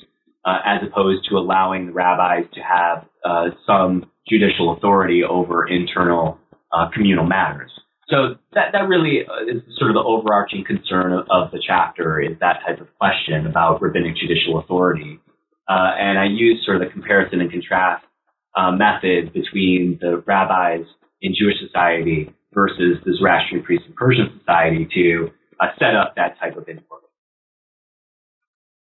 uh, 0.45 0.57
as 0.65 0.81
opposed 0.87 1.27
to 1.29 1.37
allowing 1.37 1.87
the 1.87 1.91
rabbis 1.91 2.45
to 2.53 2.61
have 2.61 3.05
uh, 3.23 3.49
some 3.65 4.09
judicial 4.27 4.73
authority 4.75 5.21
over 5.23 5.67
internal 5.67 6.39
uh, 6.71 6.89
communal 6.93 7.25
matters. 7.25 7.71
So 8.09 8.35
that 8.53 8.71
that 8.71 8.87
really 8.87 9.25
is 9.51 9.61
sort 9.77 9.91
of 9.91 9.95
the 9.95 10.03
overarching 10.03 10.63
concern 10.65 11.11
of, 11.11 11.25
of, 11.29 11.51
the 11.51 11.61
chapter 11.65 12.21
is 12.21 12.37
that 12.39 12.59
type 12.65 12.79
of 12.79 12.87
question 12.97 13.45
about 13.45 13.81
rabbinic 13.81 14.15
judicial 14.15 14.59
authority. 14.59 15.19
Uh, 15.69 15.91
and 15.99 16.17
I 16.17 16.25
use 16.25 16.63
sort 16.65 16.81
of 16.81 16.87
the 16.87 16.91
comparison 16.91 17.41
and 17.41 17.51
contrast 17.51 18.05
uh, 18.55 18.71
method 18.71 19.33
between 19.33 19.97
the 20.01 20.23
rabbis 20.25 20.85
in 21.21 21.33
Jewish 21.37 21.55
society 21.65 22.33
versus 22.53 22.97
the 23.05 23.13
Zoroastrian 23.17 23.63
priests 23.63 23.85
in 23.87 23.93
Persian 23.93 24.39
society 24.39 24.87
to 24.93 25.29
set 25.79 25.95
up 25.95 26.15
that 26.15 26.39
type 26.39 26.55
of 26.57 26.67
inquiry. 26.67 27.01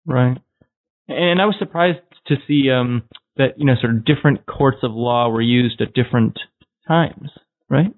Right. 0.04 0.38
And 1.08 1.40
I 1.40 1.46
was 1.46 1.56
surprised 1.58 1.98
to 2.26 2.36
see 2.46 2.70
um, 2.70 3.02
that 3.36 3.58
you 3.58 3.64
know 3.64 3.74
sort 3.80 3.94
of 3.94 4.04
different 4.04 4.46
courts 4.46 4.78
of 4.82 4.92
law 4.92 5.28
were 5.28 5.42
used 5.42 5.80
at 5.80 5.94
different 5.94 6.38
times, 6.86 7.30
right? 7.68 7.92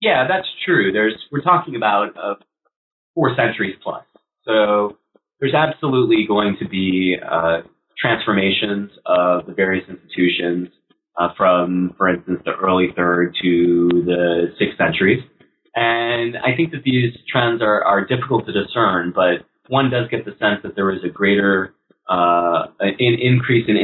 Yeah, 0.00 0.26
that's 0.28 0.48
true. 0.64 0.92
There's 0.92 1.14
we're 1.30 1.42
talking 1.42 1.76
about 1.76 2.16
uh, 2.16 2.34
four 3.14 3.34
centuries 3.36 3.76
plus, 3.82 4.04
so 4.44 4.96
there's 5.40 5.54
absolutely 5.54 6.24
going 6.28 6.56
to 6.60 6.68
be 6.68 7.16
uh, 7.20 7.62
transformations 7.98 8.90
of 9.06 9.46
the 9.46 9.52
various 9.52 9.84
institutions 9.88 10.68
uh, 11.18 11.28
from, 11.36 11.94
for 11.98 12.08
instance, 12.08 12.40
the 12.44 12.52
early 12.52 12.88
third 12.96 13.34
to 13.42 13.88
the 14.06 14.54
sixth 14.58 14.78
centuries. 14.78 15.22
And 15.74 16.36
I 16.36 16.56
think 16.56 16.72
that 16.72 16.82
these 16.84 17.12
trends 17.30 17.62
are, 17.62 17.82
are 17.84 18.04
difficult 18.04 18.46
to 18.46 18.52
discern, 18.52 19.12
but 19.14 19.46
one 19.68 19.90
does 19.90 20.08
get 20.10 20.24
the 20.24 20.32
sense 20.32 20.60
that 20.62 20.74
there 20.74 20.90
is 20.90 21.00
a 21.04 21.08
greater 21.08 21.74
uh, 22.08 22.66
an 22.80 22.94
increase 22.98 23.68
in 23.68 23.76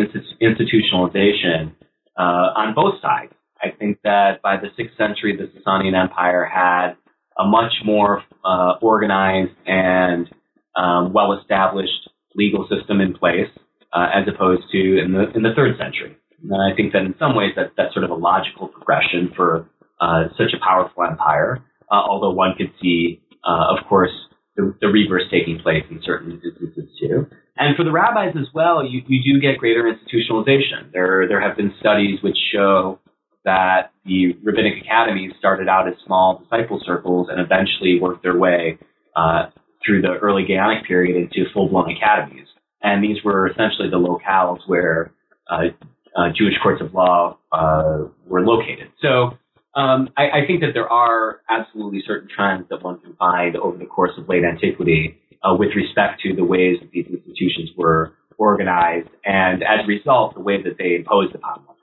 institutionalization 0.43 1.73
uh, 2.19 2.23
on 2.57 2.75
both 2.75 3.01
sides. 3.01 3.33
I 3.63 3.69
think 3.71 4.01
that 4.03 4.43
by 4.43 4.57
the 4.57 4.69
sixth 4.77 4.97
century, 4.99 5.37
the 5.37 5.47
Sasanian 5.59 5.95
Empire 5.95 6.45
had 6.45 6.95
a 7.39 7.47
much 7.47 7.73
more 7.85 8.25
uh, 8.45 8.75
organized 8.83 9.53
and 9.65 10.29
um, 10.77 11.13
well-established 11.13 12.09
legal 12.35 12.69
system 12.69 13.01
in 13.01 13.15
place, 13.15 13.49
uh, 13.93 14.09
as 14.15 14.29
opposed 14.33 14.65
to 14.73 14.79
in 14.79 15.13
the 15.13 15.31
in 15.35 15.43
the 15.43 15.55
third 15.57 15.77
century. 15.79 16.17
And 16.43 16.61
I 16.61 16.77
think 16.77 16.93
that 16.93 17.03
in 17.03 17.15
some 17.19 17.35
ways 17.35 17.53
that 17.57 17.73
that's 17.77 17.95
sort 17.95 18.05
of 18.05 18.11
a 18.11 18.15
logical 18.15 18.69
progression 18.69 19.33
for 19.35 19.69
uh, 20.01 20.25
such 20.37 20.53
a 20.55 20.61
powerful 20.63 21.05
empire. 21.05 21.65
Uh, 21.91 22.03
although 22.03 22.33
one 22.33 22.53
could 22.59 22.73
see, 22.83 23.23
of 23.45 23.79
course, 23.89 24.11
the, 24.57 24.75
the 24.81 24.89
reverse 24.89 25.23
taking 25.31 25.59
place 25.61 25.85
in 25.91 26.01
certain 26.05 26.33
instances 26.33 26.89
too. 26.99 27.27
And 27.57 27.77
for 27.77 27.85
the 27.85 27.93
rabbis 27.93 28.35
as 28.37 28.49
well, 28.53 28.85
you, 28.85 29.03
you 29.07 29.23
do 29.23 29.41
get 29.41 29.59
greater 29.59 29.85
institutionalization. 29.85 30.93
There, 30.93 31.29
there 31.29 31.41
have 31.41 31.57
been 31.57 31.73
studies 31.81 32.19
which 32.23 32.37
show 32.53 32.99
that 33.45 33.93
the 34.05 34.37
rabbinic 34.43 34.83
academies 34.83 35.33
started 35.39 35.69
out 35.69 35.89
as 35.89 35.95
small 36.05 36.43
disciple 36.43 36.81
circles 36.85 37.29
and 37.31 37.41
eventually 37.41 37.99
worked 38.01 38.23
their 38.23 38.37
way 38.37 38.79
uh, 39.15 39.47
through 39.87 40.03
the 40.03 40.15
early 40.21 40.45
Gaonic 40.45 40.85
period 40.87 41.17
into 41.17 41.49
full-blown 41.55 41.91
academies. 41.91 42.49
And 42.83 43.03
these 43.03 43.23
were 43.25 43.49
essentially 43.49 43.89
the 43.89 43.99
locales 43.99 44.59
where 44.67 45.13
uh, 45.51 45.69
uh, 46.17 46.29
Jewish 46.37 46.55
courts 46.63 46.83
of 46.83 46.93
law 46.93 47.39
uh, 47.53 48.05
were 48.27 48.41
located. 48.41 48.91
So 49.01 49.39
um, 49.75 50.11
I, 50.17 50.43
I, 50.43 50.47
think 50.47 50.61
that 50.61 50.73
there 50.73 50.89
are 50.89 51.41
absolutely 51.51 52.03
certain 52.07 52.29
trends 52.35 52.67
that 52.71 52.83
one 52.83 52.99
can 53.01 53.15
find 53.15 53.57
over 53.57 53.77
the 53.77 53.85
course 53.85 54.13
of 54.17 54.29
late 54.29 54.43
antiquity 54.43 55.21
uh, 55.45 55.55
with 55.55 55.71
respect 55.77 56.23
to 56.23 56.35
the 56.35 56.45
ways 56.45 56.79
that 56.81 56.91
these 56.91 57.07
institutions 57.07 57.71
were 57.77 58.15
organized, 58.39 59.09
and 59.25 59.63
as 59.63 59.85
a 59.85 59.87
result, 59.87 60.35
the 60.35 60.41
way 60.41 60.63
that 60.63 60.77
they 60.79 60.95
imposed 60.95 61.35
upon 61.35 61.63
one. 61.67 61.76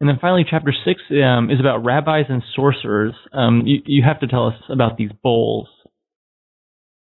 And 0.00 0.08
then 0.08 0.18
finally, 0.18 0.46
chapter 0.48 0.72
six 0.84 1.02
um, 1.10 1.50
is 1.50 1.60
about 1.60 1.84
rabbis 1.84 2.24
and 2.30 2.42
sorcerers. 2.56 3.14
Um, 3.32 3.62
you, 3.66 3.82
you, 3.84 4.02
have 4.02 4.18
to 4.20 4.26
tell 4.26 4.46
us 4.46 4.54
about 4.70 4.96
these 4.96 5.10
bowls. 5.22 5.68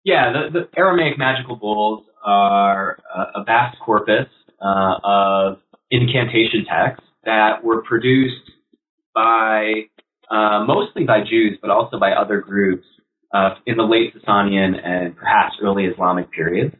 Yeah, 0.04 0.32
the, 0.32 0.60
the 0.60 0.78
Aramaic 0.78 1.18
magical 1.18 1.56
bowls 1.56 2.04
are 2.24 2.98
a, 3.36 3.44
vast 3.44 3.78
corpus 3.84 4.26
uh, 4.60 4.94
of 5.04 5.58
incantation 5.90 6.64
texts 6.64 7.06
that 7.24 7.62
were 7.62 7.82
produced 7.82 8.50
by 9.14 9.72
uh, 10.30 10.64
mostly 10.66 11.04
by 11.04 11.20
Jews, 11.20 11.58
but 11.60 11.70
also 11.70 11.98
by 11.98 12.12
other 12.12 12.40
groups 12.40 12.86
uh, 13.34 13.50
in 13.66 13.76
the 13.76 13.82
late 13.82 14.14
Sasanian 14.14 14.74
and 14.82 15.14
perhaps 15.14 15.56
early 15.62 15.84
Islamic 15.84 16.30
periods. 16.32 16.74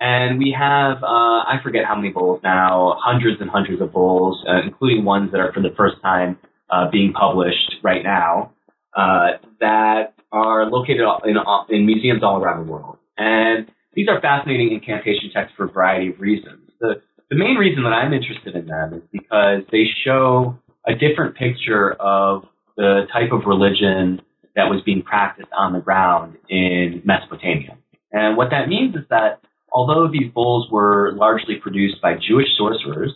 And 0.00 0.38
we 0.38 0.54
have, 0.56 1.02
uh, 1.02 1.42
I 1.42 1.58
forget 1.62 1.84
how 1.84 1.96
many 1.96 2.10
bowls 2.10 2.40
now, 2.44 2.96
hundreds 3.02 3.40
and 3.40 3.50
hundreds 3.50 3.82
of 3.82 3.92
bowls, 3.92 4.44
uh, 4.48 4.62
including 4.64 5.04
ones 5.04 5.32
that 5.32 5.40
are 5.40 5.52
for 5.52 5.60
the 5.60 5.74
first 5.76 5.96
time 6.02 6.38
uh, 6.70 6.88
being 6.90 7.12
published 7.12 7.76
right 7.82 8.04
now, 8.04 8.52
uh, 8.96 9.38
that 9.60 10.14
are 10.30 10.66
located 10.66 11.00
in, 11.24 11.36
in 11.74 11.86
museums 11.86 12.22
all 12.22 12.40
around 12.40 12.66
the 12.66 12.72
world. 12.72 12.98
And 13.16 13.68
these 13.94 14.06
are 14.08 14.20
fascinating 14.20 14.72
incantation 14.72 15.30
texts 15.34 15.54
for 15.56 15.64
a 15.64 15.70
variety 15.70 16.10
of 16.10 16.20
reasons. 16.20 16.70
The, 16.80 17.02
the 17.30 17.36
main 17.36 17.56
reason 17.56 17.82
that 17.82 17.92
I'm 17.92 18.12
interested 18.12 18.54
in 18.54 18.66
them 18.66 18.94
is 18.94 19.02
because 19.10 19.62
they 19.72 19.86
show 20.04 20.56
a 20.86 20.94
different 20.94 21.34
picture 21.36 21.92
of 21.94 22.44
the 22.76 23.06
type 23.12 23.32
of 23.32 23.46
religion 23.46 24.20
that 24.54 24.70
was 24.70 24.80
being 24.84 25.02
practiced 25.02 25.48
on 25.56 25.72
the 25.72 25.80
ground 25.80 26.36
in 26.48 27.02
Mesopotamia. 27.04 27.76
And 28.12 28.36
what 28.36 28.50
that 28.50 28.68
means 28.68 28.94
is 28.94 29.02
that 29.10 29.40
although 29.72 30.08
these 30.10 30.32
bowls 30.32 30.68
were 30.70 31.12
largely 31.16 31.56
produced 31.56 32.00
by 32.02 32.14
Jewish 32.14 32.48
sorcerers, 32.56 33.12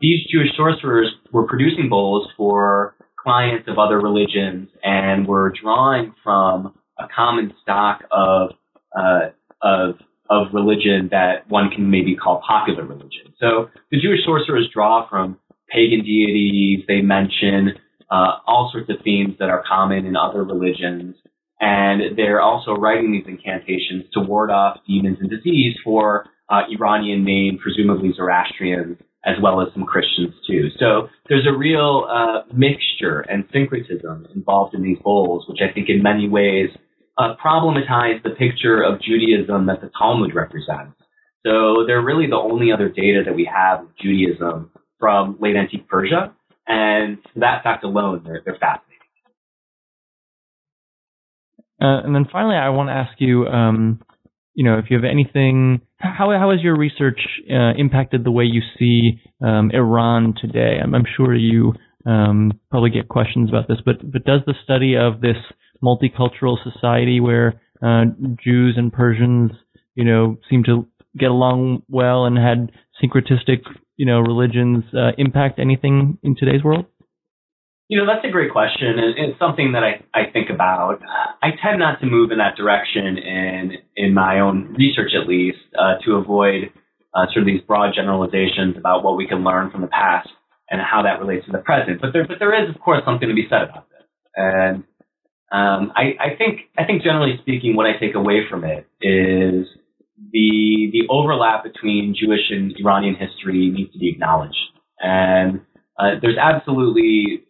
these 0.00 0.26
Jewish 0.30 0.56
sorcerers 0.56 1.12
were 1.32 1.46
producing 1.46 1.88
bowls 1.88 2.28
for 2.36 2.94
clients 3.22 3.68
of 3.68 3.78
other 3.78 4.00
religions 4.00 4.68
and 4.82 5.26
were 5.26 5.52
drawing 5.62 6.14
from 6.24 6.74
a 6.98 7.06
common 7.14 7.52
stock 7.62 8.02
of 8.10 8.50
uh, 8.96 9.30
of 9.62 9.96
of 10.30 10.46
religion 10.54 11.08
that 11.10 11.48
one 11.50 11.70
can 11.70 11.90
maybe 11.90 12.14
call 12.14 12.40
popular 12.46 12.84
religion. 12.84 13.34
So 13.40 13.68
the 13.90 14.00
Jewish 14.00 14.24
sorcerers 14.24 14.70
draw 14.72 15.08
from 15.08 15.38
pagan 15.68 16.04
deities. 16.04 16.84
They 16.86 17.00
mention 17.00 17.72
uh, 18.10 18.38
all 18.46 18.70
sorts 18.72 18.88
of 18.90 18.96
themes 19.02 19.34
that 19.38 19.50
are 19.50 19.62
common 19.68 20.06
in 20.06 20.16
other 20.16 20.44
religions. 20.44 21.16
And 21.60 22.16
they're 22.16 22.40
also 22.40 22.72
writing 22.72 23.12
these 23.12 23.26
incantations 23.26 24.04
to 24.14 24.20
ward 24.20 24.50
off 24.50 24.78
demons 24.86 25.18
and 25.20 25.28
disease 25.28 25.76
for 25.84 26.24
uh, 26.48 26.62
Iranian 26.70 27.24
name, 27.24 27.58
presumably 27.62 28.12
Zoroastrians, 28.16 28.96
as 29.24 29.36
well 29.42 29.60
as 29.60 29.68
some 29.74 29.84
Christians 29.84 30.34
too. 30.46 30.68
So 30.78 31.08
there's 31.28 31.46
a 31.46 31.56
real 31.56 32.08
uh, 32.10 32.42
mixture 32.52 33.20
and 33.20 33.44
syncretism 33.52 34.26
involved 34.34 34.74
in 34.74 34.82
these 34.82 34.98
bowls, 35.04 35.44
which 35.48 35.58
I 35.60 35.72
think 35.72 35.88
in 35.90 36.02
many 36.02 36.28
ways 36.28 36.70
uh, 37.18 37.34
problematize 37.44 38.22
the 38.22 38.30
picture 38.30 38.82
of 38.82 39.00
Judaism 39.02 39.66
that 39.66 39.82
the 39.82 39.90
Talmud 39.98 40.34
represents. 40.34 40.96
So 41.46 41.84
they're 41.86 42.02
really 42.02 42.26
the 42.26 42.36
only 42.36 42.72
other 42.72 42.88
data 42.88 43.22
that 43.26 43.34
we 43.34 43.50
have 43.52 43.80
of 43.80 43.96
Judaism 44.00 44.70
from 44.98 45.36
late 45.40 45.56
antique 45.56 45.88
Persia, 45.88 46.34
and 46.66 47.18
for 47.32 47.40
that 47.40 47.62
fact 47.62 47.84
alone, 47.84 48.22
they're, 48.24 48.42
they're 48.44 48.58
fascinating. 48.60 48.89
Uh, 51.80 52.04
and 52.04 52.14
then 52.14 52.26
finally, 52.30 52.56
I 52.56 52.68
want 52.68 52.88
to 52.88 52.92
ask 52.92 53.12
you, 53.18 53.46
um, 53.46 54.00
you 54.54 54.64
know, 54.64 54.78
if 54.78 54.86
you 54.90 54.96
have 54.96 55.04
anything, 55.04 55.80
how 55.98 56.30
how 56.38 56.50
has 56.50 56.60
your 56.62 56.76
research 56.76 57.20
uh, 57.50 57.72
impacted 57.78 58.24
the 58.24 58.30
way 58.30 58.44
you 58.44 58.60
see 58.78 59.20
um, 59.42 59.70
Iran 59.72 60.34
today? 60.40 60.78
I'm, 60.82 60.94
I'm 60.94 61.06
sure 61.16 61.34
you 61.34 61.72
um, 62.06 62.52
probably 62.70 62.90
get 62.90 63.08
questions 63.08 63.48
about 63.48 63.68
this, 63.68 63.78
but 63.84 63.96
but 64.10 64.24
does 64.24 64.40
the 64.46 64.54
study 64.64 64.96
of 64.96 65.20
this 65.20 65.36
multicultural 65.82 66.56
society 66.62 67.20
where 67.20 67.60
uh, 67.82 68.04
Jews 68.44 68.74
and 68.76 68.92
Persians, 68.92 69.52
you 69.94 70.04
know, 70.04 70.36
seem 70.50 70.64
to 70.64 70.86
get 71.18 71.30
along 71.30 71.82
well 71.88 72.26
and 72.26 72.36
had 72.36 72.72
syncretistic, 73.02 73.62
you 73.96 74.06
know, 74.06 74.20
religions 74.20 74.84
uh, 74.94 75.12
impact 75.16 75.58
anything 75.58 76.18
in 76.22 76.36
today's 76.36 76.62
world? 76.62 76.86
You 77.90 77.98
know, 77.98 78.06
that's 78.06 78.24
a 78.24 78.30
great 78.30 78.52
question, 78.52 78.86
and 78.86 79.18
it's 79.18 79.38
something 79.40 79.72
that 79.72 79.82
I, 79.82 79.98
I 80.14 80.30
think 80.30 80.48
about. 80.48 81.00
I 81.42 81.48
tend 81.60 81.80
not 81.80 81.98
to 81.98 82.06
move 82.06 82.30
in 82.30 82.38
that 82.38 82.54
direction 82.56 83.18
in 83.18 83.72
in 83.96 84.14
my 84.14 84.38
own 84.38 84.76
research, 84.78 85.10
at 85.20 85.26
least, 85.26 85.58
uh, 85.76 85.98
to 86.04 86.14
avoid 86.14 86.70
uh, 87.12 87.26
sort 87.32 87.42
of 87.42 87.46
these 87.46 87.62
broad 87.66 87.92
generalizations 87.92 88.76
about 88.78 89.02
what 89.02 89.16
we 89.16 89.26
can 89.26 89.42
learn 89.42 89.72
from 89.72 89.80
the 89.80 89.88
past 89.88 90.28
and 90.70 90.80
how 90.80 91.02
that 91.02 91.18
relates 91.18 91.46
to 91.46 91.50
the 91.50 91.58
present. 91.58 92.00
But 92.00 92.12
there, 92.12 92.24
but 92.28 92.38
there 92.38 92.54
is, 92.62 92.72
of 92.72 92.80
course, 92.80 93.02
something 93.04 93.28
to 93.28 93.34
be 93.34 93.48
said 93.50 93.62
about 93.62 93.90
this. 93.90 94.06
And 94.36 94.84
um, 95.50 95.90
I, 95.96 96.14
I 96.20 96.36
think 96.38 96.70
I 96.78 96.84
think 96.84 97.02
generally 97.02 97.38
speaking, 97.42 97.74
what 97.74 97.86
I 97.86 97.98
take 97.98 98.14
away 98.14 98.46
from 98.48 98.62
it 98.62 98.86
is 99.02 99.66
the 100.30 100.90
the 100.94 101.08
overlap 101.10 101.64
between 101.64 102.14
Jewish 102.14 102.50
and 102.50 102.72
Iranian 102.78 103.16
history 103.16 103.68
needs 103.68 103.92
to 103.94 103.98
be 103.98 104.10
acknowledged, 104.10 104.62
and 105.00 105.62
uh, 105.98 106.22
there's 106.22 106.38
absolutely 106.38 107.49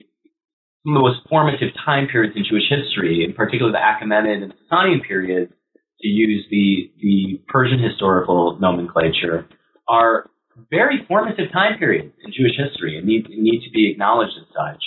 some 0.83 0.97
of 0.97 1.03
the 1.03 1.09
most 1.09 1.29
formative 1.29 1.69
time 1.85 2.09
periods 2.09 2.37
in 2.37 2.45
Jewish 2.49 2.69
history, 2.69 3.25
in 3.25 3.35
particular 3.35 3.73
the 3.73 3.79
Achaemenid 3.79 4.43
and 4.43 4.55
Sasanian 4.71 5.07
periods, 5.07 5.53
to 6.01 6.09
use 6.09 6.47
the 6.51 6.91
the 7.03 7.41
Persian 7.49 7.79
historical 7.79 8.59
nomenclature, 8.61 9.47
are 9.89 10.31
very 10.71 11.05
formative 11.07 11.53
time 11.53 11.79
periods 11.79 12.15
in 12.25 12.33
Jewish 12.33 12.57
history 12.57 12.97
and 12.97 13.07
need 13.07 13.29
need 13.29 13.63
to 13.65 13.71
be 13.71 13.91
acknowledged 13.91 14.33
as 14.41 14.47
such. 14.49 14.83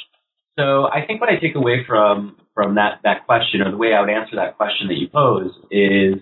So 0.58 0.86
I 0.86 1.06
think 1.06 1.21
what 1.21 1.29
I 1.29 1.38
take 1.39 1.56
away 1.56 1.86
from 1.88 2.38
from 2.53 2.75
that 2.75 2.99
that 3.03 3.25
question 3.25 3.62
or 3.62 3.71
the 3.71 3.77
way 3.77 3.93
I 3.93 4.01
would 4.01 4.10
answer 4.10 4.36
that 4.38 4.58
question 4.58 4.88
that 4.88 4.97
you 4.97 5.08
pose 5.10 5.51
is 5.71 6.15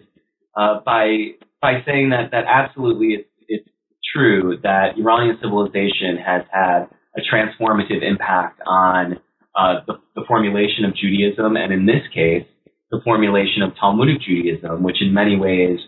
uh, 0.55 0.79
by 0.85 1.35
by 1.61 1.83
saying 1.85 2.09
that 2.09 2.31
that 2.31 2.45
absolutely 2.47 3.13
it's, 3.13 3.29
it's 3.47 3.69
true 4.13 4.57
that 4.63 4.97
Iranian 4.97 5.37
civilization 5.41 6.17
has 6.25 6.43
had 6.51 6.87
a 7.15 7.21
transformative 7.21 8.01
impact 8.03 8.61
on 8.65 9.19
uh, 9.55 9.81
the, 9.87 9.93
the 10.15 10.23
formulation 10.27 10.85
of 10.85 10.95
Judaism, 10.95 11.55
and 11.57 11.73
in 11.73 11.85
this 11.85 12.03
case, 12.13 12.45
the 12.91 12.99
formulation 13.03 13.63
of 13.63 13.75
Talmudic 13.79 14.21
Judaism, 14.21 14.83
which 14.83 15.01
in 15.01 15.13
many 15.13 15.37
ways 15.37 15.79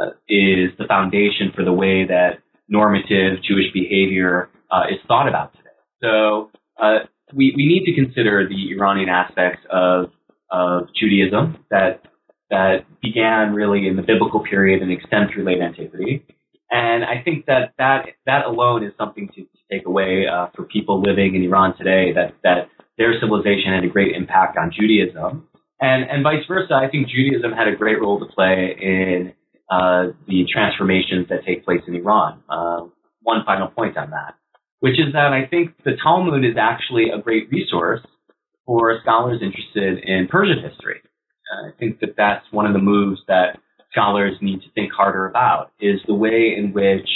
uh, 0.00 0.10
is 0.28 0.70
the 0.78 0.84
foundation 0.88 1.52
for 1.54 1.64
the 1.64 1.72
way 1.72 2.06
that 2.06 2.38
normative 2.68 3.42
Jewish 3.46 3.72
behavior 3.72 4.50
uh, 4.70 4.84
is 4.90 4.98
thought 5.06 5.28
about 5.28 5.52
today. 5.52 5.70
So 6.02 6.50
uh, 6.80 7.00
we, 7.32 7.52
we 7.56 7.66
need 7.66 7.84
to 7.84 7.94
consider 7.94 8.48
the 8.48 8.72
Iranian 8.72 9.08
aspects 9.08 9.62
of, 9.70 10.10
of 10.50 10.88
Judaism 10.98 11.64
that, 11.70 12.02
that 12.50 12.86
began 13.02 13.54
really 13.54 13.86
in 13.86 13.96
the 13.96 14.02
biblical 14.02 14.40
period 14.40 14.82
and 14.82 14.90
extend 14.90 15.30
through 15.32 15.44
late 15.44 15.60
antiquity. 15.60 16.26
And 16.70 17.04
I 17.04 17.22
think 17.22 17.46
that 17.46 17.74
that, 17.78 18.06
that 18.26 18.46
alone 18.46 18.84
is 18.84 18.92
something 18.98 19.28
to, 19.28 19.42
to 19.42 19.53
take 19.70 19.86
away 19.86 20.26
uh, 20.26 20.48
for 20.54 20.64
people 20.64 21.00
living 21.00 21.34
in 21.34 21.42
Iran 21.42 21.76
today, 21.76 22.12
that, 22.14 22.34
that 22.42 22.68
their 22.98 23.18
civilization 23.20 23.72
had 23.74 23.84
a 23.84 23.88
great 23.88 24.14
impact 24.14 24.56
on 24.56 24.70
Judaism. 24.70 25.48
And, 25.80 26.08
and 26.08 26.22
vice 26.22 26.46
versa, 26.46 26.74
I 26.74 26.88
think 26.88 27.08
Judaism 27.08 27.52
had 27.52 27.68
a 27.68 27.76
great 27.76 28.00
role 28.00 28.18
to 28.20 28.26
play 28.26 28.76
in 28.80 29.32
uh, 29.70 30.12
the 30.28 30.46
transformations 30.52 31.28
that 31.30 31.44
take 31.44 31.64
place 31.64 31.82
in 31.88 31.94
Iran. 31.94 32.42
Uh, 32.48 32.86
one 33.22 33.44
final 33.44 33.68
point 33.68 33.96
on 33.96 34.10
that 34.10 34.34
which 34.84 35.00
is 35.00 35.14
that 35.14 35.32
I 35.32 35.46
think 35.46 35.70
the 35.82 35.96
Talmud 36.02 36.44
is 36.44 36.58
actually 36.60 37.08
a 37.08 37.16
great 37.18 37.48
resource 37.50 38.02
for 38.66 39.00
scholars 39.00 39.40
interested 39.42 40.04
in 40.04 40.28
Persian 40.28 40.62
history. 40.62 41.00
I 41.50 41.70
think 41.78 42.00
that 42.00 42.16
that's 42.18 42.44
one 42.50 42.66
of 42.66 42.74
the 42.74 42.80
moves 42.80 43.22
that 43.26 43.58
scholars 43.90 44.34
need 44.42 44.60
to 44.60 44.70
think 44.74 44.92
harder 44.92 45.26
about 45.26 45.70
is 45.80 46.00
the 46.06 46.12
way 46.12 46.54
in 46.54 46.74
which 46.74 47.08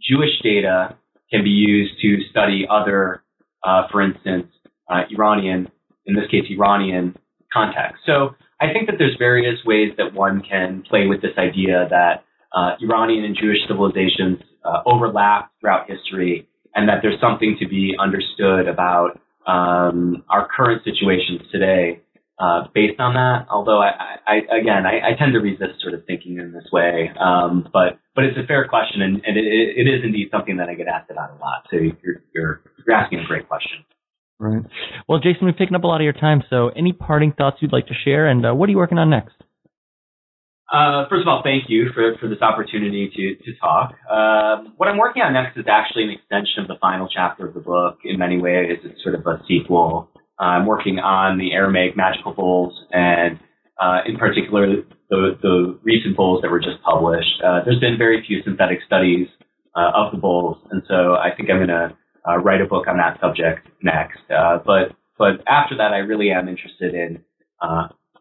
Jewish 0.00 0.32
data 0.42 0.96
can 1.30 1.44
be 1.44 1.50
used 1.50 2.00
to 2.02 2.18
study 2.30 2.66
other, 2.68 3.22
uh, 3.64 3.82
for 3.90 4.02
instance, 4.02 4.46
uh, 4.88 5.02
Iranian, 5.10 5.70
in 6.06 6.14
this 6.14 6.28
case, 6.30 6.44
Iranian 6.50 7.16
context. 7.52 8.02
So 8.06 8.34
I 8.60 8.72
think 8.72 8.88
that 8.88 8.96
there's 8.98 9.16
various 9.18 9.58
ways 9.64 9.92
that 9.96 10.12
one 10.14 10.42
can 10.42 10.82
play 10.88 11.06
with 11.06 11.22
this 11.22 11.36
idea 11.38 11.86
that 11.90 12.24
uh, 12.52 12.76
Iranian 12.80 13.24
and 13.24 13.36
Jewish 13.36 13.58
civilizations 13.68 14.38
uh, 14.64 14.82
overlap 14.86 15.50
throughout 15.60 15.88
history 15.88 16.48
and 16.74 16.88
that 16.88 16.98
there's 17.02 17.20
something 17.20 17.56
to 17.60 17.68
be 17.68 17.94
understood 17.98 18.68
about 18.68 19.20
um, 19.46 20.24
our 20.28 20.48
current 20.54 20.82
situations 20.84 21.40
today 21.50 22.00
uh, 22.40 22.64
based 22.74 22.98
on 22.98 23.14
that. 23.14 23.46
Although 23.52 23.78
I, 23.78 24.16
I 24.26 24.34
again, 24.56 24.86
I, 24.88 25.12
I, 25.12 25.18
tend 25.18 25.34
to 25.34 25.40
resist 25.40 25.80
sort 25.82 25.92
of 25.92 26.06
thinking 26.06 26.38
in 26.38 26.52
this 26.52 26.64
way. 26.72 27.12
Um, 27.20 27.68
but 27.70 28.00
but 28.14 28.24
it's 28.24 28.38
a 28.38 28.46
fair 28.46 28.66
question, 28.66 29.02
and, 29.02 29.20
and 29.26 29.36
it, 29.36 29.44
it 29.44 29.86
is 29.86 30.00
indeed 30.02 30.28
something 30.32 30.56
that 30.56 30.68
I 30.68 30.74
get 30.74 30.88
asked 30.88 31.10
about 31.10 31.36
a 31.36 31.38
lot. 31.38 31.68
So 31.70 31.76
you're 31.76 32.24
you're, 32.34 32.62
you're 32.86 32.96
asking 32.96 33.20
a 33.20 33.26
great 33.26 33.46
question. 33.46 33.84
Right. 34.38 34.64
Well, 35.06 35.18
Jason, 35.18 35.44
we've 35.44 35.58
taken 35.58 35.76
up 35.76 35.84
a 35.84 35.86
lot 35.86 36.00
of 36.00 36.04
your 36.04 36.14
time. 36.14 36.42
So 36.48 36.70
any 36.70 36.94
parting 36.94 37.32
thoughts 37.36 37.58
you'd 37.60 37.74
like 37.74 37.88
to 37.88 37.94
share, 38.04 38.26
and 38.26 38.46
uh, 38.46 38.54
what 38.54 38.68
are 38.68 38.72
you 38.72 38.78
working 38.78 38.96
on 38.96 39.10
next? 39.10 39.34
Uh, 40.72 41.04
first 41.10 41.22
of 41.22 41.28
all, 41.28 41.42
thank 41.42 41.64
you 41.68 41.90
for, 41.92 42.16
for 42.20 42.28
this 42.28 42.40
opportunity 42.40 43.10
to, 43.10 43.44
to 43.44 43.58
talk. 43.58 43.92
Uh, 44.08 44.70
what 44.76 44.88
I'm 44.88 44.98
working 44.98 45.20
on 45.20 45.32
next 45.32 45.58
is 45.58 45.66
actually 45.68 46.04
an 46.04 46.10
extension 46.10 46.62
of 46.62 46.68
the 46.68 46.76
final 46.80 47.08
chapter 47.12 47.48
of 47.48 47.54
the 47.54 47.60
book. 47.60 47.98
In 48.04 48.18
many 48.18 48.40
ways, 48.40 48.78
it's 48.84 49.02
sort 49.02 49.16
of 49.16 49.26
a 49.26 49.42
sequel. 49.48 50.08
I'm 50.40 50.66
working 50.66 50.98
on 50.98 51.38
the 51.38 51.52
Aramaic 51.52 51.96
magical 51.96 52.32
bowls, 52.32 52.72
and 52.90 53.38
uh, 53.80 54.00
in 54.06 54.16
particular, 54.16 54.82
the, 55.10 55.38
the 55.42 55.78
recent 55.82 56.16
bowls 56.16 56.42
that 56.42 56.50
were 56.50 56.60
just 56.60 56.82
published. 56.82 57.42
Uh, 57.44 57.60
there's 57.64 57.80
been 57.80 57.98
very 57.98 58.24
few 58.26 58.42
synthetic 58.42 58.78
studies 58.86 59.28
uh, 59.76 59.90
of 59.94 60.12
the 60.12 60.18
bowls, 60.18 60.56
and 60.70 60.82
so 60.88 61.14
I 61.14 61.30
think 61.36 61.50
I'm 61.50 61.58
going 61.58 61.68
to 61.68 61.96
uh, 62.28 62.36
write 62.38 62.60
a 62.60 62.66
book 62.66 62.86
on 62.88 62.96
that 62.98 63.18
subject 63.20 63.66
next. 63.82 64.18
but 64.28 64.96
but 65.18 65.44
after 65.46 65.76
that, 65.76 65.92
I 65.92 65.98
really 65.98 66.30
am 66.30 66.48
interested 66.48 66.94
in 66.94 67.22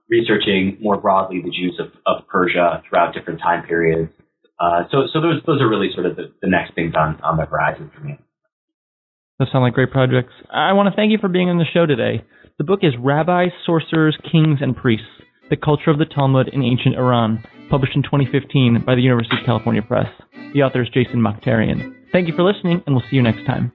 researching 0.10 0.77
more 0.82 0.97
broadly 0.97 1.41
the 1.41 1.51
Jews 1.51 1.79
of, 1.79 1.91
of 2.05 2.27
Persia 2.27 2.84
throughout 2.89 3.13
different 3.13 3.39
time 3.39 3.65
periods. 3.65 4.12
Uh, 4.60 4.84
so, 4.91 5.08
so 5.13 5.21
those 5.21 5.41
those 5.45 5.62
are 5.62 5.69
really 5.69 5.89
sort 5.93 6.05
of 6.05 6.17
the, 6.17 6.34
the 6.41 6.49
next 6.49 6.75
things 6.75 6.93
on, 6.97 7.19
on 7.21 7.38
the 7.38 7.45
horizon 7.45 7.89
for 7.95 8.01
me. 8.01 8.19
Those 9.39 9.47
sound 9.54 9.63
like 9.63 9.73
great 9.73 9.91
projects. 9.91 10.34
I 10.52 10.73
want 10.73 10.89
to 10.89 10.95
thank 10.95 11.12
you 11.12 11.17
for 11.17 11.30
being 11.30 11.49
on 11.49 11.58
the 11.58 11.65
show 11.73 11.86
today. 11.86 12.25
The 12.58 12.65
book 12.65 12.82
is 12.84 12.93
Rabbis, 12.99 13.52
Sorcerers, 13.65 14.17
Kings, 14.30 14.60
and 14.62 14.75
Priests 14.75 15.06
The 15.49 15.56
Culture 15.56 15.91
of 15.91 15.97
the 15.97 16.06
Talmud 16.06 16.49
in 16.49 16.62
Ancient 16.62 16.95
Iran, 16.95 17.41
published 17.69 17.95
in 17.95 18.04
2015 18.04 18.84
by 18.86 18.95
the 18.95 19.02
University 19.02 19.38
of 19.39 19.45
California 19.45 19.82
Press. 19.82 20.10
The 20.54 20.63
author 20.63 20.82
is 20.82 20.89
Jason 20.89 21.21
Mokhtarian. 21.21 21.95
Thank 22.12 22.28
you 22.28 22.36
for 22.36 22.43
listening, 22.43 22.84
and 22.86 22.93
we'll 22.93 23.06
see 23.10 23.15
you 23.15 23.21
next 23.21 23.45
time. 23.45 23.71